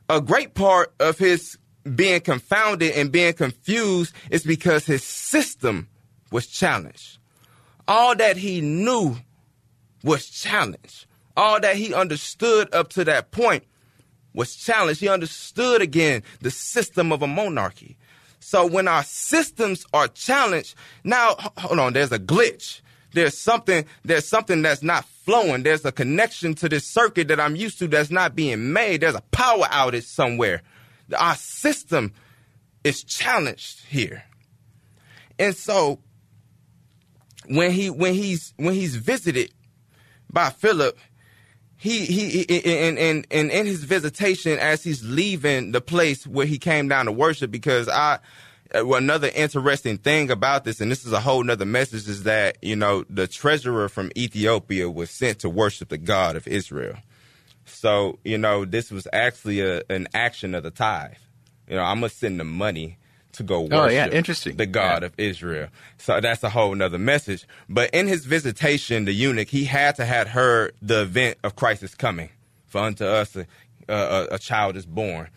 a 0.09 0.21
great 0.21 0.55
part 0.55 0.95
of 0.99 1.19
his 1.19 1.59
being 1.95 2.21
confounded 2.21 2.93
and 2.93 3.13
being 3.13 3.35
confused 3.35 4.15
is 4.31 4.45
because 4.45 4.87
his 4.87 5.05
system 5.05 5.89
was 6.31 6.47
challenged. 6.47 7.19
All 7.87 8.17
that 8.17 8.37
he 8.37 8.61
knew 8.61 9.17
was 10.03 10.27
challenged. 10.29 11.07
All 11.37 11.61
that 11.61 11.77
he 11.77 11.93
understood 11.93 12.73
up 12.75 12.89
to 12.91 13.05
that 13.05 13.31
point 13.31 13.65
was 14.35 14.55
challenged. 14.57 15.01
He 15.01 15.09
understood 15.09 15.83
again 15.83 16.23
the 16.41 16.51
system 16.51 17.13
of 17.13 17.23
a 17.23 17.27
monarchy. 17.27 17.97
So 18.41 18.67
when 18.67 18.89
our 18.89 19.05
systems 19.05 19.87
are 19.93 20.09
challenged, 20.09 20.75
now 21.05 21.37
hold 21.57 21.79
on, 21.79 21.93
there's 21.93 22.13
a 22.13 22.19
glitch. 22.19 22.81
There's 23.13 23.37
something, 23.37 23.85
there's 24.05 24.27
something 24.27 24.63
that's 24.63 24.83
not 24.83 25.05
flowing. 25.05 25.63
There's 25.63 25.85
a 25.85 25.93
connection 25.93 26.55
to 26.57 26.69
this 26.69 26.87
circuit 26.87 27.29
that 27.29 27.39
I'm 27.39 27.57
used 27.57 27.79
to 27.81 27.89
that's 27.89 28.11
not 28.11 28.35
being 28.35 28.73
made. 28.73 29.03
There's 29.03 29.15
a 29.15 29.23
power 29.31 29.65
outage 29.65 30.05
somewhere. 30.05 30.63
Our 31.17 31.35
system 31.37 32.13
is 32.85 33.05
challenged 33.05 33.85
here. 33.87 34.25
And 35.39 35.55
so 35.55 36.01
when 37.49 37.73
he 37.73 37.91
when 37.91 38.15
he's 38.15 38.55
when 38.57 38.75
he's 38.75 38.97
visited 38.97 39.53
by 40.31 40.51
Philip, 40.51 40.97
he 41.83 42.05
he 42.05 42.43
in 42.43 42.97
in 42.97 43.27
in 43.29 43.51
in 43.51 43.67
his 43.67 43.83
visitation 43.83 44.57
as 44.61 44.85
he's 44.85 45.03
leaving 45.03 45.73
the 45.73 45.81
place 45.81 46.25
where 46.25 46.47
he 46.47 46.57
came 46.57 46.87
down 46.87 47.07
to 47.07 47.13
worship 47.13 47.51
because 47.51 47.89
I 47.89 48.21
uh, 48.73 48.87
well, 48.87 48.99
another 48.99 49.29
interesting 49.35 49.99
thing 49.99 50.31
about 50.31 50.63
this, 50.63 50.81
and 50.81 50.93
this 50.93 51.05
is 51.05 51.13
a 51.13 51.19
whole 51.19 51.43
nother 51.43 51.67
message, 51.67 52.09
is 52.09 52.23
that, 52.23 52.57
you 52.63 52.77
know, 52.77 53.05
the 53.11 53.27
treasurer 53.27 53.89
from 53.89 54.13
Ethiopia 54.17 54.89
was 54.89 55.11
sent 55.11 55.41
to 55.41 55.51
worship 55.51 55.89
the 55.89 55.99
God 55.99 56.37
of 56.37 56.47
Israel. 56.47 56.97
So, 57.67 58.21
you 58.25 58.39
know, 58.39 58.65
this 58.65 58.91
was 58.93 59.09
actually 59.13 59.61
a, 59.61 59.83
an 59.91 60.07
action 60.15 60.55
of 60.55 60.63
the 60.63 60.71
tithe. 60.71 61.15
You 61.69 61.77
know, 61.77 61.83
I'm 61.83 61.99
going 61.99 62.11
to 62.11 62.17
send 62.17 62.39
the 62.39 62.45
money 62.45 62.97
to 63.33 63.43
go 63.43 63.63
worship 63.63 63.75
oh, 63.75 63.89
yeah. 63.89 64.09
Interesting. 64.09 64.57
the 64.57 64.67
God 64.67 65.03
yeah. 65.03 65.07
of 65.07 65.15
Israel. 65.19 65.69
So 65.99 66.21
that's 66.21 66.43
a 66.43 66.51
whole 66.51 66.75
nother 66.75 66.99
message. 66.99 67.47
But 67.69 67.91
in 67.91 68.07
his 68.07 68.27
visitation, 68.27 69.05
the 69.05 69.13
eunuch, 69.13 69.49
he 69.49 69.65
had 69.65 69.97
to 69.97 70.05
have 70.05 70.29
heard 70.29 70.75
the 70.83 71.03
event 71.03 71.39
of 71.43 71.57
Christ 71.57 71.83
is 71.83 71.95
coming. 71.95 72.31
For 72.67 72.81
unto 72.81 73.05
us 73.05 73.37
a, 73.37 73.47
a, 73.89 74.29
a 74.33 74.39
child 74.39 74.77
is 74.77 74.87
born. 74.87 75.29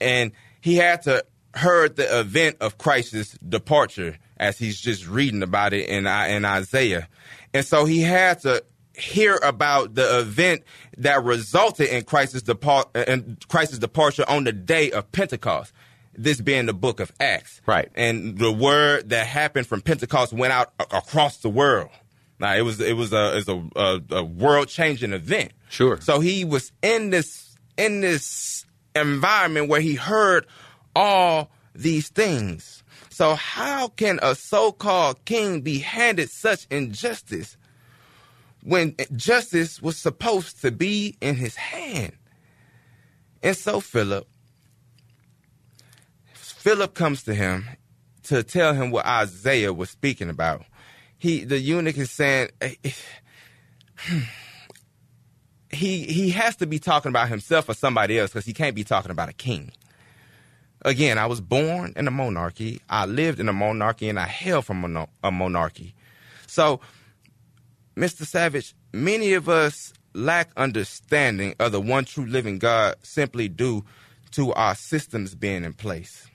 And 0.00 0.32
he 0.60 0.76
had 0.76 1.02
to 1.02 1.24
heard 1.54 1.96
the 1.96 2.20
event 2.20 2.56
of 2.60 2.78
Christ's 2.78 3.36
departure 3.38 4.18
as 4.36 4.58
he's 4.58 4.78
just 4.78 5.08
reading 5.08 5.42
about 5.42 5.72
it 5.72 5.88
in, 5.88 6.06
in 6.06 6.44
Isaiah. 6.44 7.08
And 7.54 7.64
so 7.64 7.86
he 7.86 8.02
had 8.02 8.40
to 8.40 8.62
hear 8.94 9.38
about 9.42 9.94
the 9.94 10.20
event 10.20 10.62
that 10.98 11.24
resulted 11.24 11.88
in 11.88 12.04
Christ's, 12.04 12.42
depart- 12.42 12.94
in 12.94 13.38
Christ's 13.48 13.78
departure 13.78 14.24
on 14.28 14.44
the 14.44 14.52
day 14.52 14.90
of 14.90 15.10
Pentecost 15.12 15.72
this 16.16 16.40
being 16.40 16.66
the 16.66 16.74
book 16.74 17.00
of 17.00 17.12
Acts. 17.20 17.60
Right. 17.66 17.90
And 17.94 18.38
the 18.38 18.52
word 18.52 19.10
that 19.10 19.26
happened 19.26 19.66
from 19.66 19.80
Pentecost 19.80 20.32
went 20.32 20.52
out 20.52 20.72
a- 20.78 20.96
across 20.96 21.38
the 21.38 21.48
world. 21.48 21.90
Now 22.38 22.54
it 22.54 22.62
was 22.62 22.80
it 22.80 22.96
was 22.96 23.12
a 23.12 23.36
it 23.36 23.46
was 23.46 23.48
a, 23.48 23.68
a, 23.76 24.18
a 24.18 24.24
world 24.24 24.68
changing 24.68 25.12
event. 25.12 25.52
Sure. 25.68 26.00
So 26.00 26.20
he 26.20 26.44
was 26.44 26.72
in 26.82 27.10
this 27.10 27.56
in 27.78 28.00
this 28.00 28.66
environment 28.94 29.68
where 29.68 29.80
he 29.80 29.94
heard 29.94 30.46
all 30.94 31.50
these 31.74 32.08
things. 32.08 32.82
So 33.08 33.34
how 33.34 33.88
can 33.88 34.18
a 34.22 34.34
so-called 34.34 35.24
king 35.24 35.62
be 35.62 35.78
handed 35.78 36.30
such 36.30 36.66
injustice 36.70 37.56
when 38.62 38.94
justice 39.14 39.80
was 39.80 39.96
supposed 39.96 40.60
to 40.62 40.70
be 40.70 41.16
in 41.22 41.36
his 41.36 41.56
hand? 41.56 42.12
And 43.42 43.56
so 43.56 43.80
Philip 43.80 44.26
Philip 46.66 46.94
comes 46.94 47.22
to 47.22 47.32
him 47.32 47.64
to 48.24 48.42
tell 48.42 48.74
him 48.74 48.90
what 48.90 49.06
Isaiah 49.06 49.72
was 49.72 49.88
speaking 49.88 50.28
about. 50.28 50.64
He, 51.16 51.44
the 51.44 51.60
eunuch, 51.60 51.96
is 51.96 52.10
saying 52.10 52.48
eh, 52.60 52.74
eh, 52.82 52.90
hmm, 53.98 54.18
he 55.70 56.06
he 56.06 56.30
has 56.30 56.56
to 56.56 56.66
be 56.66 56.80
talking 56.80 57.10
about 57.10 57.28
himself 57.28 57.68
or 57.68 57.74
somebody 57.74 58.18
else 58.18 58.32
because 58.32 58.46
he 58.46 58.52
can't 58.52 58.74
be 58.74 58.82
talking 58.82 59.12
about 59.12 59.28
a 59.28 59.32
king. 59.32 59.70
Again, 60.82 61.18
I 61.18 61.26
was 61.26 61.40
born 61.40 61.92
in 61.94 62.08
a 62.08 62.10
monarchy. 62.10 62.80
I 62.90 63.06
lived 63.06 63.38
in 63.38 63.48
a 63.48 63.52
monarchy, 63.52 64.08
and 64.08 64.18
I 64.18 64.26
hail 64.26 64.60
from 64.60 65.06
a 65.22 65.30
monarchy. 65.30 65.94
So, 66.48 66.80
Mr. 67.94 68.26
Savage, 68.26 68.74
many 68.92 69.34
of 69.34 69.48
us 69.48 69.92
lack 70.14 70.50
understanding 70.56 71.54
of 71.60 71.70
the 71.70 71.80
one 71.80 72.06
true 72.06 72.26
living 72.26 72.58
God 72.58 72.96
simply 73.04 73.48
due 73.48 73.84
to 74.32 74.52
our 74.54 74.74
systems 74.74 75.36
being 75.36 75.62
in 75.62 75.72
place 75.72 76.26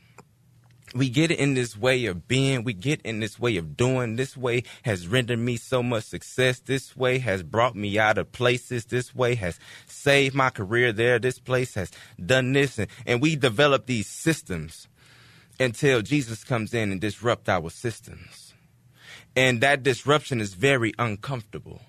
we 0.94 1.10
get 1.10 1.32
in 1.32 1.54
this 1.54 1.78
way 1.78 2.06
of 2.06 2.28
being, 2.28 2.64
we 2.64 2.74
get 2.74 3.02
in 3.04 3.20
this 3.20 3.40
way 3.40 3.58
of 3.58 3.78
doing. 3.78 4.16
This 4.16 4.36
way 4.36 4.64
has 4.84 5.08
rendered 5.08 5.40
me 5.40 5.58
so 5.58 5.82
much 5.82 6.04
success. 6.06 6.60
This 6.60 6.96
way 6.96 7.20
has 7.20 7.44
brought 7.44 7.76
me 7.76 7.98
out 7.98 8.18
of 8.18 8.32
places. 8.32 8.86
This 8.86 9.16
way 9.16 9.36
has 9.36 9.60
saved 9.88 10.36
my 10.36 10.50
career 10.50 10.92
there. 10.92 11.20
This 11.20 11.40
place 11.40 11.76
has 11.76 11.92
done 12.24 12.54
this. 12.54 12.78
And, 12.78 12.88
and 13.06 13.22
we 13.22 13.36
develop 13.36 13.86
these 13.86 14.08
systems 14.08 14.88
until 15.60 16.02
Jesus 16.02 16.44
comes 16.44 16.74
in 16.74 16.92
and 16.92 17.00
disrupt 17.00 17.48
our 17.48 17.70
systems. 17.70 18.54
And 19.36 19.62
that 19.62 19.84
disruption 19.84 20.42
is 20.42 20.56
very 20.56 20.94
uncomfortable 21.00 21.82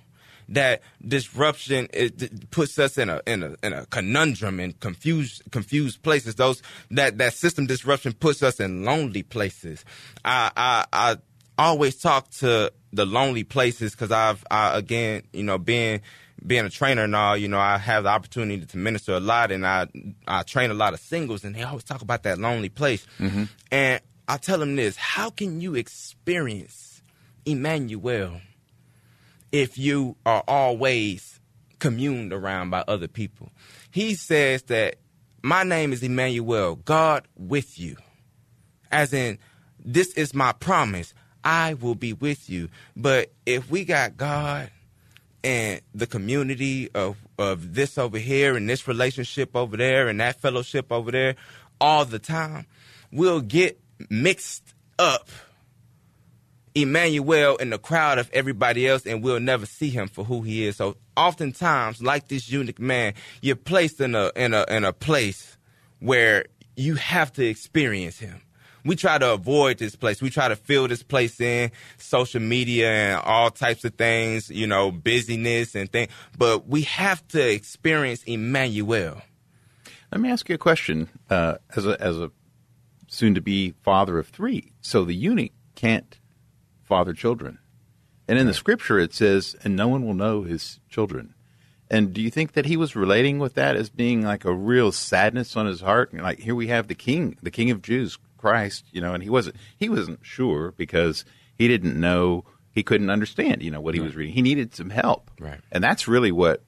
that 0.52 0.82
disruption 1.06 1.88
it 1.92 2.50
puts 2.50 2.78
us 2.78 2.98
in 2.98 3.08
a 3.08 3.20
in 3.26 3.42
a 3.42 3.56
in 3.62 3.72
a 3.72 3.86
conundrum 3.86 4.60
and 4.60 4.78
confused 4.80 5.42
confused 5.50 6.02
places. 6.02 6.34
Those 6.36 6.62
that 6.90 7.18
that 7.18 7.34
system 7.34 7.66
disruption 7.66 8.12
puts 8.12 8.42
us 8.42 8.60
in 8.60 8.84
lonely 8.84 9.22
places. 9.22 9.84
I 10.24 10.50
I, 10.56 10.86
I 10.92 11.16
always 11.58 11.96
talk 11.96 12.30
to 12.30 12.72
the 12.92 13.06
lonely 13.06 13.44
places 13.44 13.92
because 13.92 14.12
I've 14.12 14.44
I, 14.50 14.76
again 14.76 15.22
you 15.32 15.42
know 15.42 15.58
being 15.58 16.02
being 16.44 16.64
a 16.64 16.70
trainer 16.70 17.04
and 17.04 17.14
all, 17.14 17.36
you 17.36 17.46
know, 17.46 17.60
I 17.60 17.78
have 17.78 18.02
the 18.02 18.10
opportunity 18.10 18.66
to 18.66 18.76
minister 18.76 19.12
a 19.12 19.20
lot, 19.20 19.52
and 19.52 19.66
I 19.66 19.86
I 20.26 20.42
train 20.42 20.70
a 20.70 20.74
lot 20.74 20.92
of 20.92 21.00
singles, 21.00 21.44
and 21.44 21.54
they 21.54 21.62
always 21.62 21.84
talk 21.84 22.02
about 22.02 22.24
that 22.24 22.38
lonely 22.38 22.68
place. 22.68 23.06
Mm-hmm. 23.18 23.44
And 23.70 24.00
I 24.28 24.36
tell 24.38 24.58
them 24.58 24.76
this: 24.76 24.96
How 24.96 25.30
can 25.30 25.60
you 25.60 25.74
experience 25.76 27.02
Emmanuel? 27.44 28.40
If 29.52 29.78
you 29.78 30.16
are 30.26 30.42
always 30.48 31.40
communed 31.78 32.32
around 32.32 32.70
by 32.70 32.84
other 32.88 33.08
people. 33.08 33.50
He 33.90 34.14
says 34.14 34.62
that 34.64 34.96
my 35.42 35.62
name 35.64 35.92
is 35.92 36.02
Emmanuel, 36.02 36.76
God 36.76 37.26
with 37.36 37.78
you. 37.78 37.96
As 38.90 39.12
in, 39.12 39.38
this 39.84 40.12
is 40.14 40.34
my 40.34 40.52
promise. 40.52 41.12
I 41.44 41.74
will 41.74 41.96
be 41.96 42.12
with 42.12 42.48
you. 42.48 42.68
But 42.96 43.32
if 43.44 43.68
we 43.68 43.84
got 43.84 44.16
God 44.16 44.70
and 45.42 45.80
the 45.92 46.06
community 46.06 46.88
of, 46.94 47.16
of 47.36 47.74
this 47.74 47.98
over 47.98 48.18
here 48.18 48.56
and 48.56 48.70
this 48.70 48.86
relationship 48.86 49.56
over 49.56 49.76
there 49.76 50.08
and 50.08 50.20
that 50.20 50.40
fellowship 50.40 50.92
over 50.92 51.10
there 51.10 51.34
all 51.80 52.04
the 52.04 52.20
time, 52.20 52.66
we'll 53.10 53.40
get 53.40 53.80
mixed 54.08 54.74
up 54.98 55.28
Emmanuel 56.74 57.56
in 57.56 57.70
the 57.70 57.78
crowd 57.78 58.18
of 58.18 58.30
everybody 58.32 58.88
else, 58.88 59.06
and 59.06 59.22
we'll 59.22 59.40
never 59.40 59.66
see 59.66 59.90
him 59.90 60.08
for 60.08 60.24
who 60.24 60.42
he 60.42 60.66
is. 60.66 60.76
So 60.76 60.96
oftentimes, 61.16 62.02
like 62.02 62.28
this 62.28 62.50
eunuch 62.50 62.78
man, 62.78 63.14
you're 63.40 63.56
placed 63.56 64.00
in 64.00 64.14
a 64.14 64.32
in 64.34 64.54
a 64.54 64.64
in 64.68 64.84
a 64.84 64.92
place 64.92 65.58
where 66.00 66.46
you 66.76 66.94
have 66.94 67.32
to 67.34 67.46
experience 67.46 68.18
him. 68.18 68.40
We 68.84 68.96
try 68.96 69.18
to 69.18 69.32
avoid 69.32 69.78
this 69.78 69.94
place. 69.94 70.20
We 70.20 70.30
try 70.30 70.48
to 70.48 70.56
fill 70.56 70.88
this 70.88 71.04
place 71.04 71.40
in 71.40 71.70
social 71.98 72.40
media 72.40 72.90
and 72.90 73.20
all 73.20 73.50
types 73.50 73.84
of 73.84 73.94
things, 73.94 74.50
you 74.50 74.66
know, 74.66 74.90
busyness 74.90 75.76
and 75.76 75.92
things. 75.92 76.10
But 76.36 76.66
we 76.66 76.82
have 76.82 77.26
to 77.28 77.52
experience 77.52 78.24
Emmanuel. 78.24 79.22
Let 80.10 80.20
me 80.20 80.30
ask 80.30 80.48
you 80.48 80.56
a 80.56 80.58
question. 80.58 81.08
Uh, 81.30 81.58
as 81.76 81.86
a 81.86 82.00
as 82.00 82.18
a 82.18 82.30
soon 83.08 83.34
to 83.34 83.40
be 83.40 83.74
father 83.82 84.18
of 84.18 84.28
three. 84.28 84.72
So 84.80 85.04
the 85.04 85.14
eunuch 85.14 85.52
can't 85.74 86.18
father 86.92 87.14
children. 87.14 87.58
And 88.28 88.38
in 88.38 88.46
the 88.46 88.52
scripture 88.52 88.98
it 88.98 89.14
says, 89.14 89.56
and 89.64 89.74
no 89.74 89.88
one 89.88 90.04
will 90.04 90.12
know 90.12 90.42
his 90.42 90.78
children. 90.90 91.34
And 91.90 92.12
do 92.12 92.20
you 92.20 92.30
think 92.30 92.52
that 92.52 92.66
he 92.66 92.76
was 92.76 92.94
relating 92.94 93.38
with 93.38 93.54
that 93.54 93.76
as 93.76 93.88
being 93.88 94.20
like 94.20 94.44
a 94.44 94.52
real 94.52 94.92
sadness 94.92 95.56
on 95.56 95.64
his 95.64 95.80
heart? 95.80 96.12
Like 96.12 96.38
here 96.38 96.54
we 96.54 96.66
have 96.66 96.88
the 96.88 96.94
king, 96.94 97.38
the 97.42 97.50
king 97.50 97.70
of 97.70 97.80
Jews, 97.80 98.18
Christ, 98.36 98.84
you 98.92 99.00
know, 99.00 99.14
and 99.14 99.22
he 99.22 99.30
wasn't 99.30 99.56
he 99.78 99.88
wasn't 99.88 100.18
sure 100.20 100.72
because 100.76 101.24
he 101.54 101.66
didn't 101.66 101.98
know 101.98 102.44
he 102.72 102.82
couldn't 102.82 103.08
understand, 103.08 103.62
you 103.62 103.70
know, 103.70 103.80
what 103.80 103.94
he 103.94 104.00
was 104.00 104.14
reading. 104.14 104.34
He 104.34 104.42
needed 104.42 104.74
some 104.74 104.90
help. 104.90 105.30
Right. 105.40 105.60
And 105.70 105.82
that's 105.82 106.06
really 106.06 106.32
what 106.32 106.62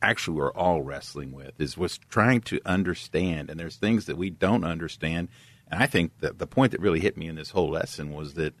actually 0.00 0.38
we're 0.38 0.54
all 0.54 0.80
wrestling 0.80 1.32
with 1.32 1.60
is 1.60 1.76
was 1.76 1.98
trying 2.08 2.40
to 2.40 2.60
understand 2.64 3.50
and 3.50 3.60
there's 3.60 3.76
things 3.76 4.06
that 4.06 4.16
we 4.16 4.30
don't 4.30 4.64
understand. 4.64 5.28
And 5.68 5.82
I 5.82 5.86
think 5.86 6.12
that 6.20 6.38
the 6.38 6.46
point 6.46 6.72
that 6.72 6.80
really 6.80 7.00
hit 7.00 7.18
me 7.18 7.28
in 7.28 7.36
this 7.36 7.50
whole 7.50 7.70
lesson 7.70 8.14
was 8.14 8.32
that 8.34 8.54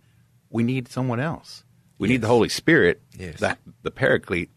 we 0.50 0.62
need 0.62 0.88
someone 0.88 1.20
else. 1.20 1.64
We 1.98 2.08
need 2.08 2.20
the 2.20 2.26
Holy 2.28 2.48
Spirit, 2.50 3.02
Yes. 3.16 3.40
that 3.40 3.58
the 3.82 3.90
Paraclete, 3.90 4.50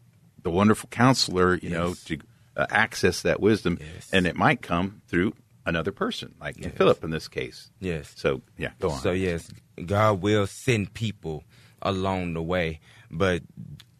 the 0.43 0.50
wonderful 0.51 0.89
counselor, 0.89 1.55
you 1.55 1.69
know, 1.69 1.93
to 2.05 2.17
uh, 2.58 2.65
access 2.69 3.22
that 3.22 3.39
wisdom, 3.39 3.77
Yes. 3.79 4.10
and 4.12 4.27
it 4.27 4.36
might 4.36 4.62
come 4.62 5.01
through 5.08 5.34
another 5.65 5.91
person, 5.91 6.36
like 6.41 6.58
Yes. 6.60 6.74
Philip 6.75 7.03
in 7.03 7.12
this 7.12 7.27
case. 7.27 7.72
Yes. 7.79 8.13
So 8.17 8.41
yeah, 8.58 8.72
go 8.79 8.89
on. 8.91 9.00
So 9.00 9.12
yes, 9.12 9.50
God 9.86 10.22
will 10.22 10.48
send 10.48 10.93
people 10.93 11.43
along 11.81 12.34
the 12.34 12.41
way, 12.43 12.81
but 13.10 13.41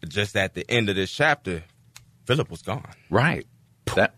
just 0.06 0.36
at 0.36 0.52
the 0.54 0.68
end 0.70 0.88
of 0.90 0.96
this 0.96 1.10
chapter, 1.10 1.62
Philip 2.26 2.50
was 2.50 2.60
gone. 2.62 2.84
right, 3.08 3.46
that 3.96 4.14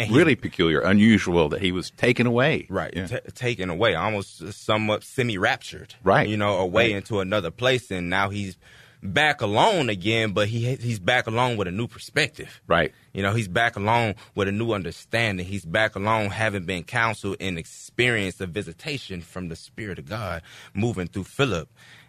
And 0.00 0.10
he- 0.10 0.16
really 0.16 0.34
peculiar, 0.36 0.80
unusual 0.80 1.48
that 1.50 1.60
he 1.60 1.72
was 1.72 1.90
taken 1.90 2.26
away. 2.26 2.66
Right, 2.68 2.92
Yeah. 2.94 3.06
ta 3.06 3.18
taken 3.34 3.70
away, 3.70 3.94
almost 3.94 4.52
somewhat 4.52 5.04
semi-raptured. 5.04 5.94
Right. 6.02 6.28
you 6.28 6.36
know, 6.36 6.56
away 6.58 6.88
Right. 6.88 6.96
into 6.96 7.20
another 7.20 7.50
place, 7.50 7.90
and 7.90 8.08
now 8.10 8.30
he's 8.30 8.56
back 9.02 9.40
alone 9.40 9.88
again. 9.88 10.32
But 10.32 10.48
he 10.48 10.74
he's 10.76 10.98
back 10.98 11.26
alone 11.26 11.56
with 11.56 11.66
a 11.68 11.70
new 11.70 11.86
perspective. 11.86 12.60
right. 12.66 12.92
You 13.14 13.22
know, 13.22 13.32
he's 13.32 13.48
back 13.48 13.76
alone 13.76 14.14
with 14.34 14.46
a 14.48 14.52
new 14.52 14.72
understanding. 14.72 15.46
He's 15.46 15.64
back 15.64 15.96
alone 15.96 16.30
having 16.30 16.64
been 16.64 16.84
counseled 16.84 17.36
and 17.40 17.58
experienced 17.58 18.40
a 18.40 18.46
visitation 18.46 19.20
from 19.22 19.48
the 19.48 19.56
Spirit 19.56 19.98
of 19.98 20.06
God 20.06 20.42
moving 20.74 21.06
through 21.08 21.24
Philip. 21.24 21.68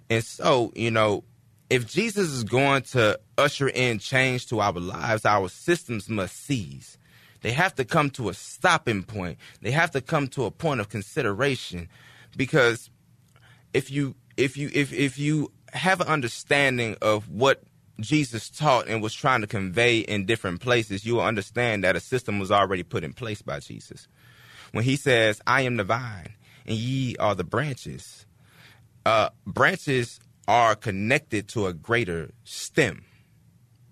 And 0.10 0.24
so, 0.24 0.72
you 0.76 0.92
know, 0.92 1.24
if 1.70 1.88
Jesus 1.88 2.30
is 2.30 2.44
going 2.44 2.82
to 2.92 3.18
usher 3.38 3.70
in 3.70 3.98
change 4.00 4.48
to 4.48 4.60
our 4.60 4.74
lives, 4.74 5.26
our 5.26 5.48
systems 5.48 6.10
must 6.10 6.36
cease. 6.46 6.98
They 7.42 7.52
have 7.52 7.76
to 7.76 7.86
come 7.86 8.10
to 8.12 8.30
a 8.30 8.34
stopping 8.34 9.04
point. 9.04 9.38
They 9.62 9.72
have 9.72 9.92
to 9.92 10.02
come 10.02 10.28
to 10.30 10.46
a 10.46 10.52
point 10.52 10.80
of 10.80 10.90
consideration 10.90 11.90
because 12.38 12.90
if 13.74 13.92
you 13.92 14.16
if 14.38 14.58
you 14.58 14.70
if 14.74 14.94
if 14.94 15.18
you 15.18 15.52
have 15.74 16.02
an 16.02 16.08
understanding 16.08 16.98
of 17.02 17.30
what 17.30 17.64
Jesus 18.00 18.50
taught 18.50 18.88
and 18.88 19.02
was 19.02 19.14
trying 19.14 19.42
to 19.42 19.48
convey 19.48 20.00
in 20.00 20.26
different 20.26 20.60
places, 20.62 21.06
you 21.06 21.16
will 21.16 21.22
understand 21.22 21.84
that 21.84 21.96
a 21.96 22.00
system 22.00 22.40
was 22.40 22.52
already 22.52 22.84
put 22.84 23.04
in 23.04 23.14
place 23.14 23.42
by 23.42 23.60
Jesus. 23.60 24.08
When 24.72 24.84
he 24.84 24.96
says, 24.96 25.42
"I 25.46 25.62
am 25.62 25.78
the 25.78 25.84
vine, 25.84 26.36
and 26.66 26.78
ye 26.78 27.16
are 27.18 27.36
the 27.36 27.44
branches," 27.44 28.26
uh, 29.06 29.30
branches 29.46 30.20
are 30.48 30.76
connected 30.76 31.48
to 31.50 31.68
a 31.68 31.74
greater 31.74 32.32
stem. 32.44 33.04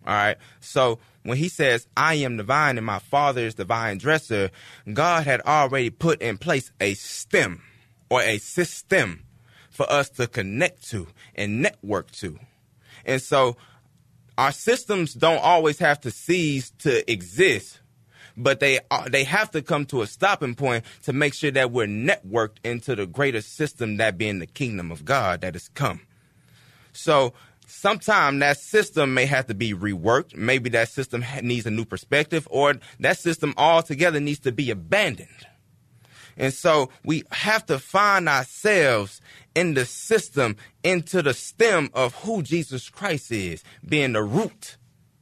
All 0.10 0.16
right. 0.16 0.38
So 0.60 0.98
when 1.22 1.38
he 1.38 1.50
says, 1.50 1.88
I 1.96 2.16
am 2.16 2.38
the 2.38 2.44
vine 2.44 2.78
and 2.78 2.86
my 2.86 2.98
father 2.98 3.42
is 3.42 3.54
the 3.54 3.64
vine 3.64 4.00
dresser, 4.00 4.50
God 4.92 5.26
had 5.26 5.40
already 5.42 5.92
put 5.92 6.20
in 6.20 6.40
place 6.40 6.72
a 6.82 6.96
stem 6.96 7.62
or 8.10 8.24
a 8.24 8.40
system 8.40 9.22
for 9.70 9.88
us 9.88 10.10
to 10.10 10.26
connect 10.26 10.90
to 10.90 11.06
and 11.36 11.62
network 11.62 12.10
to. 12.14 12.40
And 13.06 13.22
so 13.22 13.56
our 14.36 14.52
systems 14.52 15.14
don't 15.14 15.44
always 15.44 15.78
have 15.78 16.02
to 16.02 16.10
cease 16.10 16.72
to 16.80 17.10
exist, 17.12 17.80
but 18.36 18.60
they 18.60 18.80
are, 18.90 19.08
they 19.08 19.26
have 19.26 19.52
to 19.52 19.62
come 19.62 19.86
to 19.86 20.02
a 20.02 20.08
stopping 20.08 20.56
point 20.56 20.86
to 21.04 21.14
make 21.14 21.36
sure 21.36 21.52
that 21.52 21.70
we're 21.70 21.86
networked 21.86 22.58
into 22.64 22.96
the 22.96 23.06
greater 23.06 23.42
system 23.42 23.98
that 23.98 24.18
being 24.18 24.40
the 24.40 24.48
kingdom 24.48 24.92
of 24.92 25.06
God 25.06 25.42
that 25.42 25.54
has 25.54 25.70
come. 25.70 26.02
So 26.94 27.34
sometime 27.70 28.40
that 28.40 28.58
system 28.58 29.14
may 29.14 29.26
have 29.26 29.48
to 29.48 29.54
be 29.54 29.74
reworked. 29.74 30.36
Maybe 30.36 30.70
that 30.72 30.90
system 30.90 31.24
needs 31.42 31.66
a 31.66 31.72
new 31.72 31.86
perspective, 31.86 32.48
or 32.52 32.76
that 33.00 33.18
system 33.18 33.54
altogether 33.58 34.20
needs 34.20 34.40
to 34.40 34.52
be 34.52 34.72
abandoned. 34.72 35.48
And 36.36 36.54
so 36.54 36.90
we 37.04 37.24
have 37.32 37.66
to 37.68 37.80
find 37.80 38.30
ourselves 38.30 39.22
in 39.54 39.74
the 39.74 39.86
system, 39.86 40.56
into 40.84 41.22
the 41.22 41.34
stem 41.34 41.90
of 41.94 42.16
who 42.16 42.42
Jesus 42.42 42.90
Christ 42.90 43.32
is, 43.32 43.64
being 43.86 44.14
the 44.14 44.24
root 44.24 44.78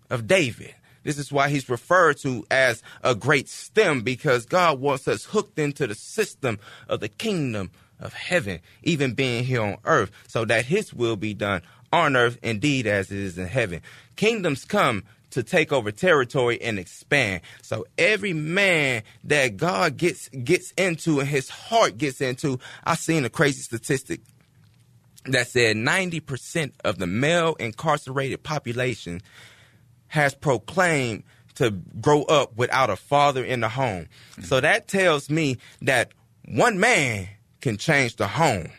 of 0.10 0.28
David. 0.28 0.76
This 1.04 1.18
is 1.18 1.32
why 1.32 1.50
he's 1.50 1.70
referred 1.70 2.18
to 2.18 2.46
as 2.52 2.84
a 3.02 3.16
great 3.16 3.48
stem 3.48 4.02
because 4.02 4.46
God 4.46 4.80
wants 4.80 5.08
us 5.08 5.26
hooked 5.26 5.58
into 5.58 5.88
the 5.88 5.96
system 5.96 6.60
of 6.88 7.00
the 7.00 7.08
kingdom 7.08 7.72
of 8.00 8.14
heaven, 8.14 8.60
even 8.84 9.14
being 9.14 9.44
here 9.44 9.62
on 9.62 9.78
earth, 9.86 10.12
so 10.28 10.46
that 10.46 10.66
his 10.66 10.94
will 10.94 11.16
be 11.16 11.34
done 11.34 11.62
on 11.92 12.16
earth 12.16 12.38
indeed 12.42 12.88
as 12.88 13.12
it 13.12 13.18
is 13.18 13.38
in 13.38 13.48
heaven. 13.48 13.82
Kingdoms 14.16 14.66
come 14.66 15.04
to 15.32 15.44
take 15.44 15.72
over 15.72 15.92
territory 15.92 16.62
and 16.62 16.80
expand. 16.80 17.42
So 17.62 17.86
every 17.98 18.34
man 18.34 19.04
that 19.26 19.58
God 19.58 19.98
gets 19.98 20.30
gets 20.30 20.72
into 20.72 21.20
and 21.20 21.28
his 21.28 21.50
heart 21.50 21.98
gets 21.98 22.22
into, 22.22 22.60
I 22.84 22.96
seen 22.96 23.26
a 23.26 23.30
crazy 23.30 23.62
statistic 23.62 24.22
that 25.26 25.48
said 25.48 25.76
90% 25.76 26.72
of 26.86 26.98
the 26.98 27.08
male 27.08 27.56
incarcerated 27.56 28.44
population 28.44 29.22
has 30.08 30.34
proclaimed 30.34 31.24
to 31.56 31.72
grow 31.72 32.24
up 32.24 32.56
without 32.56 32.90
a 32.90 32.96
father 32.96 33.44
in 33.44 33.60
the 33.60 33.70
home. 33.70 34.08
So 34.44 34.58
mm-hmm. 34.58 34.62
that 34.62 34.88
tells 34.88 35.30
me 35.30 35.58
that 35.82 36.12
one 36.46 36.80
man 36.80 37.28
can 37.62 37.78
change 37.78 38.16
the 38.16 38.28
home. 38.28 38.72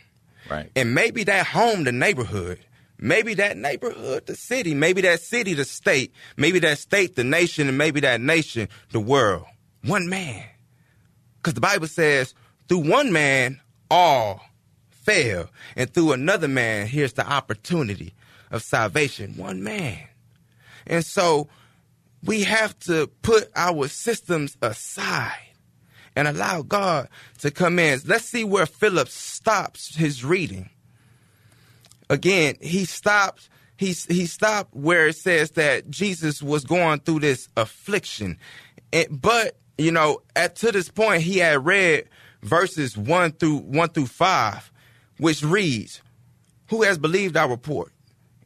Right. 0.49 0.71
And 0.75 0.94
maybe 0.94 1.25
that 1.25 1.47
home, 1.47 1.85
the 1.85 1.92
neighborhood, 1.92 2.59
maybe 2.99 3.35
that 3.35 3.57
neighborhood, 3.57 4.27
the 4.27 4.37
city, 4.37 4.75
maybe 4.75 5.01
that 5.03 5.21
city, 5.21 5.55
the 5.55 5.65
state, 5.65 6.13
maybe 6.37 6.59
that 6.61 6.79
state, 6.79 7.17
the 7.17 7.25
nation, 7.25 7.69
and 7.69 7.79
maybe 7.79 8.01
that 8.01 8.21
nation, 8.21 8.69
the 8.93 9.01
world. 9.01 9.45
One 9.85 10.09
man. 10.09 10.45
Because 11.37 11.55
the 11.55 11.61
Bible 11.61 11.87
says, 11.87 12.35
through 12.69 12.91
one 12.91 13.13
man, 13.13 13.61
all 13.91 14.43
fail. 14.91 15.49
And 15.77 15.93
through 15.93 16.13
another 16.13 16.49
man, 16.49 16.87
here's 16.87 17.15
the 17.15 17.27
opportunity 17.27 18.15
of 18.51 18.63
salvation. 18.63 19.35
One 19.37 19.63
man. 19.63 19.99
And 20.87 21.05
so 21.05 21.49
we 22.25 22.43
have 22.43 22.79
to 22.81 23.07
put 23.23 23.51
our 23.55 23.89
systems 23.89 24.57
aside 24.61 25.49
and 26.17 26.27
allow 26.27 26.63
God 26.63 27.09
to 27.39 27.51
come 27.51 27.79
in. 27.79 28.01
Let's 28.05 28.25
see 28.25 28.45
where 28.45 28.67
Philip 28.67 29.09
stops 29.09 29.95
his 29.95 30.25
reading. 30.25 30.71
Again, 32.11 32.57
he 32.61 32.85
stopped 32.85 33.49
he 33.77 33.92
he 34.09 34.27
stopped 34.27 34.75
where 34.75 35.09
it 35.09 35.16
says 35.16 35.53
that 35.53 35.88
Jesus 35.88 36.42
was 36.42 36.64
going 36.64 37.01
through 37.01 37.21
this 37.21 37.49
affliction. 37.57 38.38
It- 38.92 39.09
but, 39.11 39.57
you 39.77 39.92
know, 39.92 40.23
at 40.35 40.57
to 40.57 40.73
this 40.73 40.88
point 40.88 41.23
he 41.23 41.38
had 41.38 41.64
read 41.64 42.09
verses 42.42 42.97
1 42.97 43.33
through 43.33 43.59
1 43.59 43.90
through 43.90 44.07
5 44.07 44.73
which 45.18 45.42
reads, 45.42 46.01
"Who 46.68 46.83
has 46.83 46.99
believed 46.99 47.37
our 47.37 47.49
report? 47.49 47.92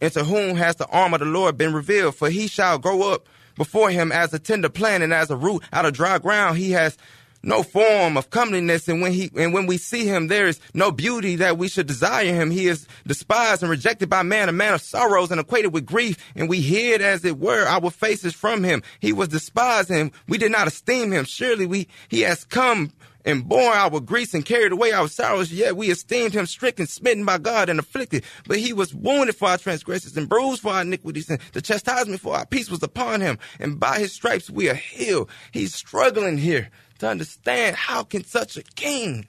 And 0.00 0.12
to 0.14 0.24
whom 0.24 0.56
has 0.56 0.76
the 0.76 0.86
arm 0.86 1.14
of 1.14 1.20
the 1.20 1.26
Lord 1.26 1.56
been 1.56 1.72
revealed? 1.72 2.16
For 2.16 2.28
he 2.28 2.48
shall 2.48 2.78
grow 2.78 3.12
up 3.12 3.28
before 3.56 3.90
him 3.90 4.10
as 4.10 4.32
a 4.34 4.38
tender 4.38 4.68
plant 4.68 5.02
and 5.04 5.14
as 5.14 5.30
a 5.30 5.36
root 5.36 5.62
out 5.72 5.86
of 5.86 5.92
dry 5.92 6.18
ground. 6.18 6.58
He 6.58 6.72
has 6.72 6.96
no 7.42 7.62
form 7.62 8.16
of 8.16 8.30
comeliness, 8.30 8.88
and 8.88 9.00
when 9.00 9.12
he 9.12 9.30
and 9.36 9.52
when 9.52 9.66
we 9.66 9.78
see 9.78 10.06
him, 10.06 10.28
there 10.28 10.46
is 10.46 10.60
no 10.74 10.90
beauty 10.90 11.36
that 11.36 11.58
we 11.58 11.68
should 11.68 11.86
desire 11.86 12.32
him. 12.32 12.50
He 12.50 12.66
is 12.66 12.86
despised 13.06 13.62
and 13.62 13.70
rejected 13.70 14.08
by 14.08 14.22
man, 14.22 14.48
a 14.48 14.52
man 14.52 14.74
of 14.74 14.82
sorrows 14.82 15.30
and 15.30 15.40
acquainted 15.40 15.72
with 15.72 15.86
grief, 15.86 16.16
and 16.34 16.48
we 16.48 16.60
hid 16.60 17.00
as 17.00 17.24
it 17.24 17.38
were 17.38 17.66
our 17.66 17.90
faces 17.90 18.34
from 18.34 18.62
him. 18.62 18.82
He 19.00 19.12
was 19.12 19.28
despised, 19.28 19.90
and 19.90 20.12
we 20.28 20.38
did 20.38 20.52
not 20.52 20.68
esteem 20.68 21.12
him. 21.12 21.24
Surely 21.24 21.66
we 21.66 21.88
he 22.08 22.20
has 22.22 22.44
come 22.44 22.92
and 23.24 23.48
bore 23.48 23.72
our 23.72 24.00
griefs 24.00 24.34
and 24.34 24.44
carried 24.44 24.72
away 24.72 24.92
our 24.92 25.08
sorrows, 25.08 25.52
yet 25.52 25.76
we 25.76 25.90
esteemed 25.90 26.32
him 26.32 26.46
stricken, 26.46 26.86
smitten 26.86 27.24
by 27.24 27.38
God, 27.38 27.68
and 27.68 27.78
afflicted. 27.78 28.24
But 28.46 28.58
he 28.58 28.72
was 28.72 28.94
wounded 28.94 29.36
for 29.36 29.48
our 29.48 29.58
transgressions 29.58 30.16
and 30.16 30.28
bruised 30.28 30.62
for 30.62 30.72
our 30.72 30.82
iniquities, 30.82 31.30
and 31.30 31.40
the 31.52 31.62
chastisement 31.62 32.20
for 32.20 32.34
our 32.34 32.46
peace 32.46 32.70
was 32.70 32.82
upon 32.82 33.20
him. 33.20 33.38
And 33.60 33.78
by 33.78 33.98
his 33.98 34.12
stripes 34.12 34.50
we 34.50 34.68
are 34.68 34.74
healed. 34.74 35.30
He's 35.52 35.74
struggling 35.74 36.38
here 36.38 36.70
to 37.02 37.08
understand 37.08 37.76
how 37.76 38.02
can 38.02 38.24
such 38.24 38.56
a 38.56 38.62
king, 38.62 39.26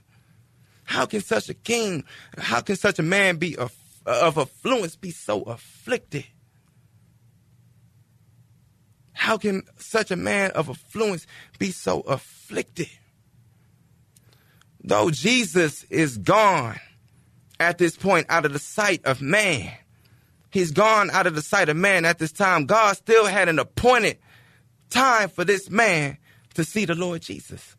how 0.85 1.05
can 1.05 1.21
such 1.21 1.49
a 1.49 1.53
king, 1.53 2.03
how 2.37 2.61
can 2.61 2.75
such 2.75 2.99
a 2.99 3.03
man 3.03 3.37
be 3.37 3.57
of, 3.57 3.75
of 4.05 4.37
affluence 4.37 4.95
be 4.95 5.11
so 5.11 5.41
afflicted? 5.43 6.25
How 9.11 9.37
can 9.37 9.63
such 9.77 10.11
a 10.11 10.15
man 10.15 10.51
of 10.51 10.69
affluence 10.69 11.27
be 11.59 11.71
so 11.71 12.01
afflicted? 12.01 12.89
though 14.83 15.09
Jesus 15.09 15.83
is 15.85 16.17
gone 16.17 16.79
at 17.59 17.77
this 17.77 17.95
point 17.95 18.27
out 18.29 18.45
of 18.45 18.53
the 18.53 18.59
sight 18.59 19.05
of 19.05 19.21
man, 19.21 19.71
he's 20.51 20.71
gone 20.71 21.09
out 21.09 21.25
of 21.25 21.35
the 21.35 21.41
sight 21.41 21.69
of 21.69 21.77
man 21.77 22.05
at 22.05 22.19
this 22.19 22.31
time. 22.31 22.65
God 22.65 22.97
still 22.97 23.25
had 23.25 23.47
an 23.47 23.59
appointed 23.59 24.17
time 24.89 25.29
for 25.29 25.45
this 25.45 25.69
man 25.69 26.17
to 26.55 26.63
see 26.63 26.85
the 26.85 26.95
Lord 26.95 27.21
Jesus. 27.21 27.75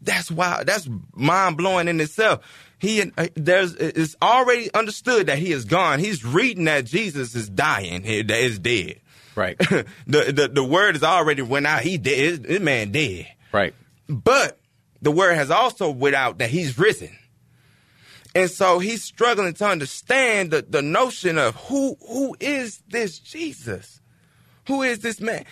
That's 0.00 0.30
why 0.30 0.64
that's 0.64 0.88
mind 1.14 1.56
blowing 1.56 1.88
in 1.88 2.00
itself. 2.00 2.40
He 2.78 3.02
uh, 3.16 3.28
there's 3.34 3.74
it's 3.74 4.16
already 4.20 4.72
understood 4.74 5.28
that 5.28 5.38
he 5.38 5.52
is 5.52 5.64
gone. 5.64 6.00
He's 6.00 6.24
reading 6.24 6.64
that 6.64 6.84
Jesus 6.84 7.34
is 7.36 7.48
dying. 7.48 8.02
He 8.02 8.20
is 8.20 8.58
dead. 8.58 9.00
Right. 9.36 9.56
the, 9.58 9.84
the 10.06 10.50
the 10.52 10.64
word 10.64 10.96
is 10.96 11.04
already 11.04 11.42
went 11.42 11.66
out. 11.66 11.82
He 11.82 11.98
dead. 11.98 12.42
This 12.42 12.60
man 12.60 12.90
dead. 12.90 13.28
Right. 13.52 13.74
But 14.08 14.58
the 15.00 15.12
word 15.12 15.34
has 15.34 15.50
also 15.50 15.90
went 15.90 16.16
out 16.16 16.38
that 16.38 16.50
he's 16.50 16.78
risen. 16.78 17.16
And 18.34 18.50
so 18.50 18.78
he's 18.78 19.04
struggling 19.04 19.52
to 19.54 19.66
understand 19.66 20.50
the, 20.50 20.62
the 20.62 20.82
notion 20.82 21.38
of 21.38 21.54
who 21.54 21.96
who 22.08 22.36
is 22.40 22.82
this 22.88 23.18
Jesus? 23.18 24.00
Who 24.66 24.82
is 24.82 25.00
this 25.00 25.20
man? 25.20 25.44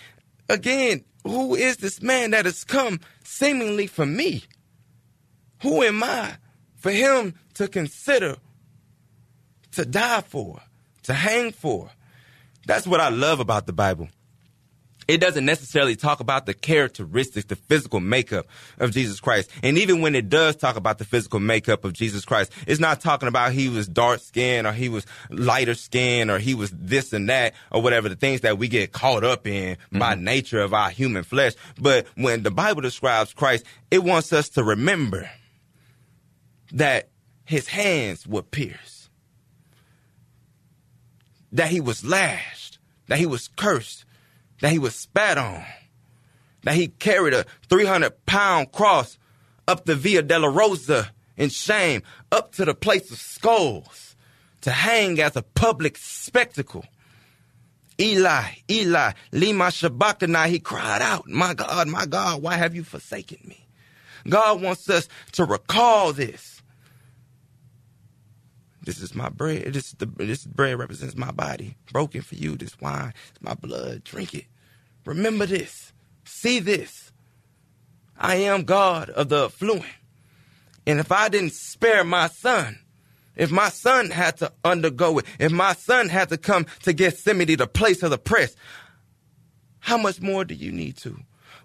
Again, 0.51 1.05
who 1.23 1.55
is 1.55 1.77
this 1.77 2.01
man 2.01 2.31
that 2.31 2.43
has 2.43 2.65
come 2.65 2.99
seemingly 3.23 3.87
for 3.87 4.05
me? 4.05 4.43
Who 5.61 5.81
am 5.81 6.03
I 6.03 6.33
for 6.75 6.91
him 6.91 7.35
to 7.53 7.69
consider, 7.69 8.35
to 9.71 9.85
die 9.85 10.19
for, 10.19 10.59
to 11.03 11.13
hang 11.13 11.53
for? 11.53 11.91
That's 12.67 12.85
what 12.85 12.99
I 12.99 13.07
love 13.07 13.39
about 13.39 13.65
the 13.65 13.71
Bible. 13.71 14.09
It 15.11 15.19
doesn't 15.19 15.43
necessarily 15.43 15.97
talk 15.97 16.21
about 16.21 16.45
the 16.45 16.53
characteristics, 16.53 17.45
the 17.45 17.57
physical 17.57 17.99
makeup 17.99 18.47
of 18.79 18.91
Jesus 18.91 19.19
Christ. 19.19 19.51
And 19.61 19.77
even 19.77 19.99
when 19.99 20.15
it 20.15 20.29
does 20.29 20.55
talk 20.55 20.77
about 20.77 20.99
the 20.99 21.03
physical 21.03 21.41
makeup 21.41 21.83
of 21.83 21.91
Jesus 21.91 22.23
Christ, 22.23 22.53
it's 22.65 22.79
not 22.79 23.01
talking 23.01 23.27
about 23.27 23.51
he 23.51 23.67
was 23.67 23.89
dark 23.89 24.21
skinned 24.21 24.65
or 24.65 24.71
he 24.71 24.87
was 24.87 25.05
lighter 25.29 25.73
skinned 25.73 26.31
or 26.31 26.39
he 26.39 26.53
was 26.53 26.71
this 26.71 27.11
and 27.11 27.27
that 27.27 27.55
or 27.71 27.81
whatever, 27.81 28.07
the 28.07 28.15
things 28.15 28.39
that 28.41 28.57
we 28.57 28.69
get 28.69 28.93
caught 28.93 29.25
up 29.25 29.45
in 29.45 29.75
mm-hmm. 29.75 29.99
by 29.99 30.15
nature 30.15 30.61
of 30.61 30.73
our 30.73 30.89
human 30.89 31.25
flesh. 31.25 31.55
But 31.77 32.07
when 32.15 32.43
the 32.43 32.51
Bible 32.51 32.81
describes 32.81 33.33
Christ, 33.33 33.65
it 33.91 34.05
wants 34.05 34.31
us 34.31 34.47
to 34.51 34.63
remember 34.63 35.29
that 36.71 37.09
his 37.43 37.67
hands 37.67 38.25
were 38.25 38.43
pierced, 38.43 39.09
that 41.51 41.69
he 41.69 41.81
was 41.81 42.05
lashed, 42.05 42.79
that 43.07 43.19
he 43.19 43.25
was 43.25 43.49
cursed, 43.49 44.05
that 44.61 44.71
he 44.71 44.79
was 44.79 44.95
spat 44.95 45.37
on, 45.37 45.63
that 46.63 46.75
he 46.75 46.87
carried 46.87 47.33
a 47.33 47.45
300 47.69 48.25
pound 48.25 48.71
cross 48.71 49.17
up 49.67 49.85
the 49.85 49.95
Via 49.95 50.23
Dolorosa 50.23 51.09
in 51.37 51.49
shame, 51.49 52.03
up 52.31 52.53
to 52.53 52.65
the 52.65 52.73
place 52.73 53.11
of 53.11 53.17
skulls, 53.17 54.15
to 54.61 54.71
hang 54.71 55.19
as 55.19 55.35
a 55.35 55.41
public 55.41 55.97
spectacle. 55.97 56.85
Eli, 57.99 58.43
Eli, 58.69 59.11
lima 59.31 59.71
sabachthani, 59.71 60.49
he 60.49 60.59
cried 60.59 61.01
out, 61.01 61.27
my 61.27 61.53
God, 61.53 61.87
my 61.87 62.05
God, 62.05 62.41
why 62.41 62.55
have 62.55 62.75
you 62.75 62.83
forsaken 62.83 63.37
me? 63.45 63.67
God 64.27 64.61
wants 64.61 64.89
us 64.89 65.07
to 65.33 65.45
recall 65.45 66.13
this. 66.13 66.50
This 68.83 68.99
is 69.01 69.13
my 69.13 69.29
bread. 69.29 69.73
This 69.73 69.87
is 69.87 69.93
the 69.93 70.05
this 70.05 70.45
bread 70.45 70.77
represents 70.77 71.15
my 71.15 71.31
body, 71.31 71.75
broken 71.91 72.21
for 72.21 72.35
you. 72.35 72.55
This 72.55 72.79
wine 72.81 73.13
is 73.35 73.41
my 73.41 73.53
blood. 73.53 74.03
Drink 74.03 74.33
it. 74.33 74.45
Remember 75.05 75.45
this. 75.45 75.93
See 76.23 76.59
this. 76.59 77.11
I 78.17 78.35
am 78.35 78.63
God 78.63 79.09
of 79.09 79.29
the 79.29 79.45
affluent. 79.45 79.85
And 80.85 80.99
if 80.99 81.11
I 81.11 81.29
didn't 81.29 81.53
spare 81.53 82.03
my 82.03 82.27
son, 82.27 82.79
if 83.35 83.51
my 83.51 83.69
son 83.69 84.09
had 84.09 84.37
to 84.37 84.51
undergo 84.63 85.19
it, 85.19 85.25
if 85.39 85.51
my 85.51 85.73
son 85.73 86.09
had 86.09 86.29
to 86.29 86.37
come 86.37 86.65
to 86.83 86.93
Gethsemane, 86.93 87.55
the 87.55 87.67
place 87.67 88.03
of 88.03 88.09
the 88.09 88.17
press, 88.17 88.55
how 89.79 89.97
much 89.97 90.21
more 90.21 90.43
do 90.45 90.53
you 90.53 90.71
need 90.71 90.97
to? 90.97 91.17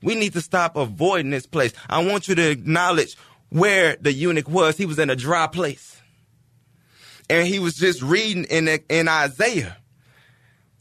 We 0.02 0.14
need 0.14 0.34
to 0.34 0.40
stop 0.40 0.76
avoiding 0.76 1.30
this 1.30 1.46
place. 1.46 1.72
I 1.88 2.04
want 2.04 2.28
you 2.28 2.34
to 2.34 2.50
acknowledge 2.50 3.16
where 3.48 3.96
the 3.96 4.12
eunuch 4.12 4.48
was. 4.48 4.76
He 4.76 4.86
was 4.86 4.98
in 4.98 5.10
a 5.10 5.16
dry 5.16 5.46
place. 5.46 5.95
And 7.28 7.46
he 7.46 7.58
was 7.58 7.74
just 7.74 8.02
reading 8.02 8.44
in, 8.44 8.68
in 8.88 9.08
Isaiah. 9.08 9.76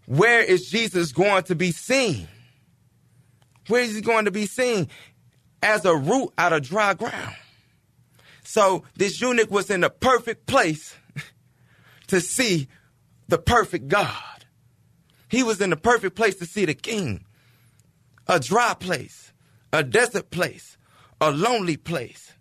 Where 0.05 0.41
is 0.41 0.69
Jesus 0.69 1.12
going 1.12 1.43
to 1.43 1.55
be 1.55 1.71
seen? 1.71 2.27
Where 3.67 3.81
is 3.81 3.95
he 3.95 4.01
going 4.01 4.25
to 4.25 4.31
be 4.31 4.45
seen? 4.45 4.88
As 5.63 5.86
a 5.86 5.95
root 5.95 6.31
out 6.38 6.53
of 6.53 6.62
dry 6.62 6.93
ground. 6.93 7.36
So 8.43 8.84
this 8.95 9.19
eunuch 9.19 9.49
was 9.49 9.71
in 9.71 9.81
the 9.81 9.89
perfect 9.89 10.45
place 10.45 10.95
to 12.08 12.21
see 12.21 12.67
the 13.27 13.39
perfect 13.39 13.88
God. 13.88 14.45
He 15.29 15.41
was 15.43 15.60
in 15.60 15.71
the 15.71 15.77
perfect 15.77 16.15
place 16.15 16.36
to 16.36 16.45
see 16.45 16.65
the 16.65 16.75
king. 16.75 17.25
A 18.27 18.39
dry 18.39 18.75
place, 18.75 19.34
a 19.73 19.84
desert 19.84 20.29
place, 20.29 20.77
a 21.19 21.31
lonely 21.31 21.77
place. 21.77 22.34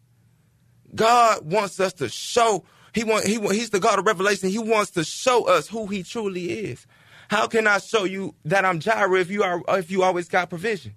God 0.95 1.51
wants 1.51 1.81
us 1.81 1.93
to 1.95 2.09
show, 2.09 2.65
he 2.95 3.05
want, 3.05 3.27
he, 3.27 3.41
he's 3.41 3.71
the 3.71 3.81
God 3.81 3.99
of 3.99 4.07
revelation. 4.07 4.49
He 4.49 4.59
wants 4.59 4.93
to 4.93 5.05
show 5.05 5.45
us 5.45 5.69
who 5.69 5.87
he 5.87 6.03
truly 6.03 6.53
is. 6.53 6.87
How 7.29 7.49
can 7.49 7.67
I 7.67 7.79
show 7.79 8.05
you 8.05 8.35
that 8.45 8.65
I'm 8.65 8.79
Jireh 8.79 9.21
if 9.21 9.31
you 9.31 9.43
are, 9.43 9.63
if 9.69 9.91
you 9.91 10.05
always 10.05 10.29
got 10.29 10.49
provision? 10.49 10.95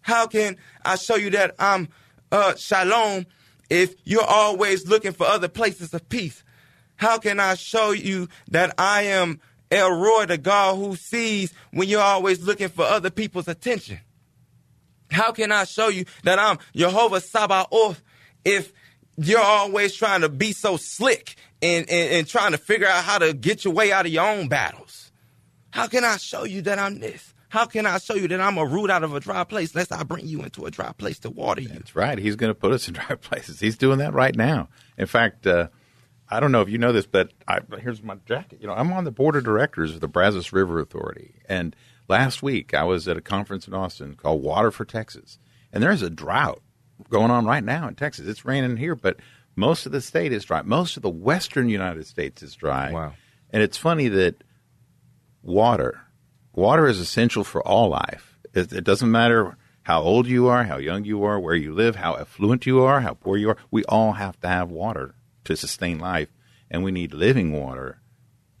How 0.00 0.26
can 0.26 0.56
I 0.84 0.96
show 0.96 1.16
you 1.16 1.30
that 1.30 1.54
I'm 1.58 1.88
uh, 2.32 2.54
shalom 2.54 3.26
if 3.68 3.94
you're 4.04 4.24
always 4.24 4.88
looking 4.88 5.12
for 5.12 5.26
other 5.26 5.48
places 5.48 5.92
of 5.92 6.08
peace? 6.08 6.42
How 6.96 7.18
can 7.18 7.38
I 7.38 7.54
show 7.54 7.90
you 7.90 8.28
that 8.48 8.74
I 8.78 9.02
am 9.02 9.40
El 9.70 9.92
Roi, 9.92 10.26
the 10.26 10.38
God 10.38 10.76
who 10.76 10.96
sees 10.96 11.52
when 11.70 11.88
you're 11.88 12.00
always 12.00 12.42
looking 12.42 12.68
for 12.68 12.84
other 12.84 13.10
people's 13.10 13.48
attention? 13.48 14.00
How 15.10 15.32
can 15.32 15.52
I 15.52 15.64
show 15.64 15.88
you 15.88 16.06
that 16.24 16.38
I'm 16.38 16.58
Jehovah 16.74 17.20
Sabaoth 17.20 18.02
if 18.44 18.72
you're 19.26 19.40
always 19.40 19.94
trying 19.94 20.22
to 20.22 20.28
be 20.28 20.52
so 20.52 20.76
slick 20.76 21.36
and, 21.62 21.88
and, 21.90 22.12
and 22.12 22.26
trying 22.26 22.52
to 22.52 22.58
figure 22.58 22.86
out 22.86 23.04
how 23.04 23.18
to 23.18 23.32
get 23.32 23.64
your 23.64 23.74
way 23.74 23.92
out 23.92 24.06
of 24.06 24.12
your 24.12 24.26
own 24.26 24.48
battles? 24.48 25.12
How 25.70 25.86
can 25.86 26.04
I 26.04 26.16
show 26.16 26.44
you 26.44 26.62
that 26.62 26.78
I'm 26.78 27.00
this? 27.00 27.34
How 27.48 27.66
can 27.66 27.84
I 27.84 27.98
show 27.98 28.14
you 28.14 28.28
that 28.28 28.40
I'm 28.40 28.58
a 28.58 28.64
root 28.64 28.90
out 28.90 29.02
of 29.02 29.14
a 29.14 29.20
dry 29.20 29.44
place 29.44 29.74
unless 29.74 29.90
I 29.90 30.04
bring 30.04 30.26
you 30.26 30.42
into 30.42 30.66
a 30.66 30.70
dry 30.70 30.92
place 30.92 31.18
to 31.20 31.30
water 31.30 31.60
you? 31.60 31.68
That's 31.68 31.96
right. 31.96 32.16
He's 32.16 32.36
going 32.36 32.50
to 32.50 32.54
put 32.54 32.72
us 32.72 32.86
in 32.88 32.94
dry 32.94 33.16
places. 33.16 33.60
He's 33.60 33.76
doing 33.76 33.98
that 33.98 34.14
right 34.14 34.34
now. 34.34 34.68
In 34.96 35.06
fact, 35.06 35.46
uh, 35.46 35.68
I 36.28 36.38
don't 36.38 36.52
know 36.52 36.62
if 36.62 36.68
you 36.68 36.78
know 36.78 36.92
this, 36.92 37.06
but 37.06 37.32
I, 37.48 37.60
here's 37.80 38.02
my 38.02 38.16
jacket. 38.24 38.60
You 38.60 38.68
know, 38.68 38.74
I'm 38.74 38.92
on 38.92 39.04
the 39.04 39.10
board 39.10 39.34
of 39.34 39.44
directors 39.44 39.94
of 39.94 40.00
the 40.00 40.08
Brazos 40.08 40.52
River 40.52 40.78
Authority, 40.78 41.34
and 41.48 41.74
last 42.08 42.40
week 42.40 42.72
I 42.72 42.84
was 42.84 43.08
at 43.08 43.16
a 43.16 43.20
conference 43.20 43.66
in 43.66 43.74
Austin 43.74 44.14
called 44.14 44.42
Water 44.42 44.70
for 44.70 44.84
Texas, 44.84 45.38
and 45.72 45.82
there's 45.82 46.02
a 46.02 46.10
drought 46.10 46.62
going 47.08 47.30
on 47.30 47.46
right 47.46 47.64
now 47.64 47.88
in 47.88 47.94
Texas. 47.94 48.26
It's 48.26 48.44
raining 48.44 48.76
here, 48.76 48.94
but 48.94 49.16
most 49.56 49.86
of 49.86 49.92
the 49.92 50.00
state 50.00 50.32
is 50.32 50.44
dry. 50.44 50.62
Most 50.62 50.96
of 50.96 51.02
the 51.02 51.10
western 51.10 51.68
United 51.68 52.06
States 52.06 52.42
is 52.42 52.54
dry. 52.54 52.92
Wow. 52.92 53.12
And 53.50 53.62
it's 53.62 53.76
funny 53.76 54.08
that 54.08 54.42
water 55.42 56.00
water 56.54 56.86
is 56.86 56.98
essential 56.98 57.44
for 57.44 57.66
all 57.66 57.88
life. 57.88 58.38
It, 58.52 58.72
it, 58.72 58.84
doesn't 58.84 59.10
matter 59.10 59.56
how 59.82 60.02
old 60.02 60.26
you 60.26 60.48
are, 60.48 60.64
how 60.64 60.78
young 60.78 61.04
you 61.04 61.22
are, 61.24 61.38
where 61.38 61.54
you 61.54 61.72
live, 61.72 61.96
how 61.96 62.16
affluent 62.16 62.66
you 62.66 62.82
are, 62.82 63.00
how 63.00 63.14
poor 63.14 63.36
you 63.36 63.50
are. 63.50 63.56
We 63.70 63.84
all 63.84 64.12
have 64.12 64.38
to 64.40 64.48
have 64.48 64.70
water 64.70 65.14
to 65.44 65.56
sustain 65.56 65.98
life, 65.98 66.28
and 66.70 66.82
we 66.82 66.90
need 66.90 67.14
living 67.14 67.52
water 67.52 68.00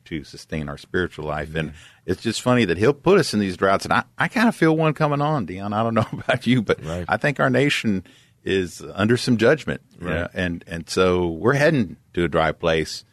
to 0.06 0.24
sustain 0.24 0.68
our 0.68 0.78
spiritual 0.78 1.26
life. 1.26 1.54
And 1.54 1.72
it's 2.06 2.22
just 2.22 2.42
funny 2.42 2.64
that 2.64 2.78
he'll 2.78 2.94
put 2.94 3.18
us 3.18 3.34
in 3.34 3.40
these 3.40 3.56
droughts, 3.56 3.84
and 3.84 3.92
I, 3.92 4.04
I 4.18 4.28
kind 4.28 4.48
of 4.48 4.56
feel 4.56 4.76
one 4.76 4.94
coming 4.94 5.20
on, 5.20 5.46
Deion. 5.46 5.74
I 5.74 5.82
don't 5.82 5.94
know 5.94 6.06
about 6.12 6.46
you, 6.46 6.62
but 6.62 6.84
right. 6.84 7.04
I 7.08 7.16
think 7.16 7.40
our 7.40 7.50
nation 7.50 8.04
is 8.44 8.82
under 8.94 9.16
some 9.16 9.36
judgment, 9.36 9.82
right. 9.98 10.08
you 10.08 10.14
know, 10.14 10.28
and 10.34 10.64
and 10.66 10.88
so 10.88 11.28
we're 11.28 11.54
heading 11.54 11.96
to 12.14 12.24
a 12.24 12.28
dry 12.28 12.52
place, 12.52 13.04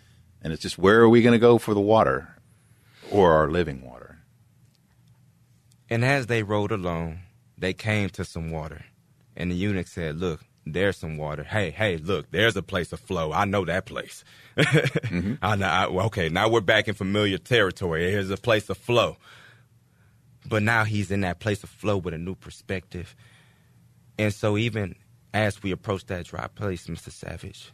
and 0.42 0.54
it's 0.54 0.62
just 0.62 0.78
where 0.78 1.00
are 1.02 1.10
we 1.10 1.22
going 1.22 1.34
to 1.34 1.40
go 1.40 1.58
for 1.58 1.74
the 1.74 1.82
water 1.82 2.36
or 3.12 3.34
our 3.34 3.50
living 3.50 3.86
water? 3.86 4.20
And 5.90 6.04
as 6.04 6.28
they 6.28 6.44
rode 6.44 6.72
along, 6.72 7.20
they 7.58 7.74
came 7.74 8.10
to 8.12 8.26
some 8.26 8.52
water. 8.52 8.86
And 9.36 9.52
the 9.52 9.56
eunuch 9.56 9.88
said, 9.88 10.18
Look, 10.18 10.42
there's 10.66 10.98
some 10.98 11.18
water. 11.18 11.44
Hey, 11.44 11.72
hey, 11.72 11.98
look, 11.98 12.30
there's 12.32 12.58
a 12.58 12.63
place 12.63 12.92
of 12.92 13.00
flow. 13.00 13.32
I 13.32 13.46
know 13.46 13.66
that 13.66 13.86
place. 13.86 14.24
mm-hmm. 14.58 15.36
I 15.42 15.56
know, 15.56 15.68
I, 15.68 15.86
okay, 16.06 16.30
now 16.30 16.50
we're 16.50 16.62
back 16.62 16.88
in 16.88 16.94
familiar 16.94 17.38
territory. 17.38 18.10
Here's 18.12 18.30
a 18.30 18.38
place 18.38 18.70
of 18.70 18.78
flow. 18.78 19.18
But 20.48 20.63
now 20.63 20.84
he's 20.84 21.12
in 21.12 21.22
that 21.22 21.40
place 21.40 21.63
of 21.63 21.70
flow 21.70 21.98
with 21.98 22.13
a 22.13 22.18
new 22.18 22.36
perspective. 22.36 23.16
And 24.18 24.34
so, 24.34 24.58
even 24.58 24.96
as 25.34 25.62
we 25.62 25.72
approach 25.72 26.06
that 26.08 26.26
dry 26.26 26.48
place, 26.48 26.88
Mr. 26.88 27.12
Savage, 27.12 27.72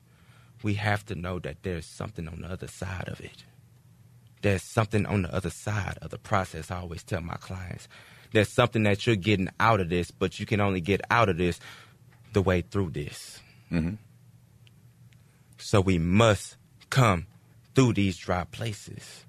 we 0.62 0.76
have 0.76 1.06
to 1.06 1.16
know 1.16 1.40
that 1.40 1.64
there's 1.64 1.86
something 1.86 2.28
on 2.28 2.42
the 2.42 2.48
other 2.48 2.68
side 2.68 3.08
of 3.08 3.20
it 3.20 3.44
there's 4.44 4.62
something 4.62 5.06
on 5.08 5.24
the 5.24 5.34
other 5.34 5.50
side 5.50 5.98
of 6.02 6.12
the 6.12 6.20
process. 6.20 6.70
I 6.70 6.80
always 6.80 7.02
tell 7.02 7.22
my 7.22 7.38
clients 7.38 7.88
there's 8.34 8.50
something 8.50 8.84
that 8.84 9.08
you're 9.08 9.16
getting 9.16 9.50
out 9.60 9.80
of 9.80 9.90
this, 9.90 10.12
but 10.12 10.40
you 10.40 10.46
can 10.46 10.62
only 10.62 10.82
get 10.82 11.02
out 11.10 11.30
of 11.30 11.38
this 11.38 11.60
the 12.34 12.42
way 12.42 12.62
through 12.62 12.92
this. 12.92 13.40
Mm-hmm. 13.72 13.96
So 15.58 15.82
we 15.82 15.98
must 15.98 16.58
come 16.90 17.28
through 17.74 17.94
these 17.94 18.18
dry 18.18 18.44
places. 18.44 19.26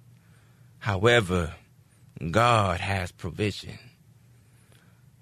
However, 0.80 1.54
God 2.30 2.80
has 2.80 3.12
provision. 3.12 3.78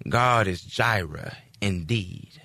God 0.09 0.47
is 0.47 0.61
Jireh 0.61 1.37
indeed. 1.61 2.41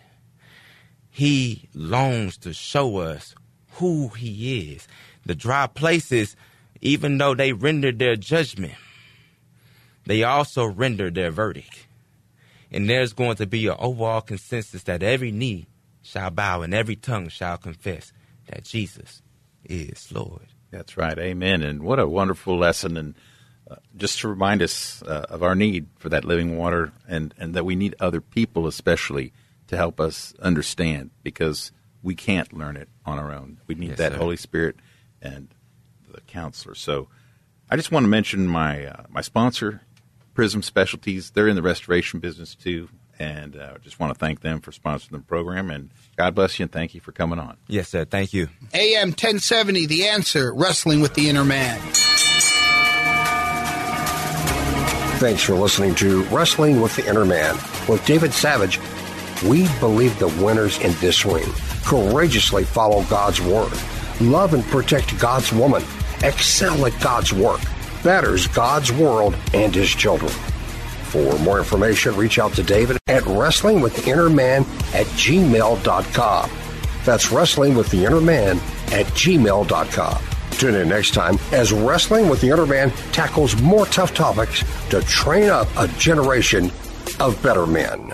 He 1.18 1.68
longs 1.74 2.36
to 2.38 2.52
show 2.52 2.98
us 2.98 3.34
who 3.72 4.06
He 4.10 4.72
is. 4.72 4.86
The 5.26 5.34
dry 5.34 5.66
places, 5.66 6.36
even 6.80 7.18
though 7.18 7.34
they 7.34 7.52
rendered 7.52 7.98
their 7.98 8.14
judgment, 8.14 8.74
they 10.06 10.22
also 10.22 10.64
render 10.64 11.10
their 11.10 11.32
verdict. 11.32 11.88
And 12.70 12.88
there's 12.88 13.14
going 13.14 13.34
to 13.38 13.48
be 13.48 13.66
an 13.66 13.74
overall 13.80 14.20
consensus 14.20 14.84
that 14.84 15.02
every 15.02 15.32
knee 15.32 15.66
shall 16.02 16.30
bow 16.30 16.62
and 16.62 16.72
every 16.72 16.94
tongue 16.94 17.30
shall 17.30 17.58
confess 17.58 18.12
that 18.46 18.62
Jesus 18.62 19.20
is 19.64 20.12
Lord. 20.12 20.46
That's 20.70 20.96
right. 20.96 21.18
Amen. 21.18 21.64
And 21.64 21.82
what 21.82 21.98
a 21.98 22.06
wonderful 22.06 22.56
lesson. 22.56 22.96
And 22.96 23.16
uh, 23.68 23.74
just 23.96 24.20
to 24.20 24.28
remind 24.28 24.62
us 24.62 25.02
uh, 25.02 25.26
of 25.28 25.42
our 25.42 25.56
need 25.56 25.88
for 25.98 26.10
that 26.10 26.24
living 26.24 26.56
water 26.56 26.92
and, 27.08 27.34
and 27.38 27.54
that 27.54 27.64
we 27.64 27.74
need 27.74 27.96
other 27.98 28.20
people, 28.20 28.68
especially, 28.68 29.32
to 29.68 29.76
help 29.76 30.00
us 30.00 30.34
understand 30.40 31.10
because 31.22 31.72
we 32.02 32.14
can't 32.14 32.52
learn 32.52 32.76
it 32.76 32.88
on 33.06 33.18
our 33.18 33.32
own. 33.32 33.60
We 33.66 33.74
need 33.74 33.90
yes, 33.90 33.98
that 33.98 34.12
sir. 34.12 34.18
Holy 34.18 34.36
Spirit 34.36 34.76
and 35.22 35.48
the 36.12 36.20
counselor. 36.22 36.74
So 36.74 37.08
I 37.70 37.76
just 37.76 37.92
want 37.92 38.04
to 38.04 38.08
mention 38.08 38.46
my, 38.46 38.86
uh, 38.86 39.04
my 39.08 39.20
sponsor, 39.20 39.82
Prism 40.34 40.62
Specialties. 40.62 41.30
They're 41.30 41.48
in 41.48 41.56
the 41.56 41.62
restoration 41.62 42.20
business 42.20 42.54
too. 42.54 42.88
And 43.20 43.56
I 43.56 43.64
uh, 43.64 43.78
just 43.78 43.98
want 43.98 44.14
to 44.14 44.18
thank 44.18 44.42
them 44.42 44.60
for 44.60 44.70
sponsoring 44.70 45.10
the 45.10 45.18
program. 45.18 45.70
And 45.70 45.90
God 46.16 46.36
bless 46.36 46.58
you 46.58 46.64
and 46.64 46.72
thank 46.72 46.94
you 46.94 47.00
for 47.00 47.10
coming 47.10 47.40
on. 47.40 47.56
Yes, 47.66 47.88
sir. 47.88 48.04
Thank 48.04 48.32
you. 48.32 48.48
AM 48.72 49.08
1070, 49.08 49.86
The 49.86 50.06
Answer, 50.06 50.54
Wrestling 50.54 51.00
with 51.00 51.14
the 51.14 51.28
Inner 51.28 51.44
Man. 51.44 51.80
Thanks 55.18 55.42
for 55.42 55.54
listening 55.54 55.96
to 55.96 56.22
Wrestling 56.26 56.80
with 56.80 56.94
the 56.94 57.08
Inner 57.08 57.24
Man 57.24 57.56
with 57.88 58.04
David 58.06 58.32
Savage. 58.32 58.78
We 59.44 59.68
believe 59.78 60.18
the 60.18 60.28
winners 60.42 60.78
in 60.78 60.92
this 60.94 61.24
ring 61.24 61.52
courageously 61.84 62.64
follow 62.64 63.04
God's 63.04 63.40
word, 63.40 63.72
love 64.20 64.52
and 64.52 64.64
protect 64.64 65.18
God's 65.18 65.52
woman, 65.52 65.82
excel 66.24 66.84
at 66.86 67.00
God's 67.00 67.32
work, 67.32 67.60
betters 68.02 68.48
God's 68.48 68.92
world 68.92 69.36
and 69.54 69.74
his 69.74 69.90
children. 69.90 70.32
For 71.08 71.38
more 71.38 71.58
information, 71.58 72.16
reach 72.16 72.38
out 72.38 72.52
to 72.54 72.62
David 72.62 72.98
at 73.06 73.24
Wrestling 73.26 73.80
with 73.80 73.96
the 73.96 74.10
Inner 74.10 74.28
Man 74.28 74.62
at 74.92 75.06
gmail.com. 75.06 76.50
That's 77.04 77.32
Wrestling 77.32 77.74
with 77.76 77.90
the 77.90 78.04
Inner 78.04 78.20
Man 78.20 78.58
at 78.92 79.06
gmail.com. 79.06 80.22
Tune 80.50 80.74
in 80.74 80.88
next 80.88 81.14
time 81.14 81.38
as 81.52 81.72
Wrestling 81.72 82.28
with 82.28 82.40
the 82.40 82.48
Inner 82.48 82.66
Man 82.66 82.90
tackles 83.12 83.60
more 83.62 83.86
tough 83.86 84.12
topics 84.14 84.64
to 84.90 85.00
train 85.02 85.48
up 85.48 85.68
a 85.76 85.86
generation 85.96 86.72
of 87.20 87.40
better 87.42 87.66
men. 87.66 88.12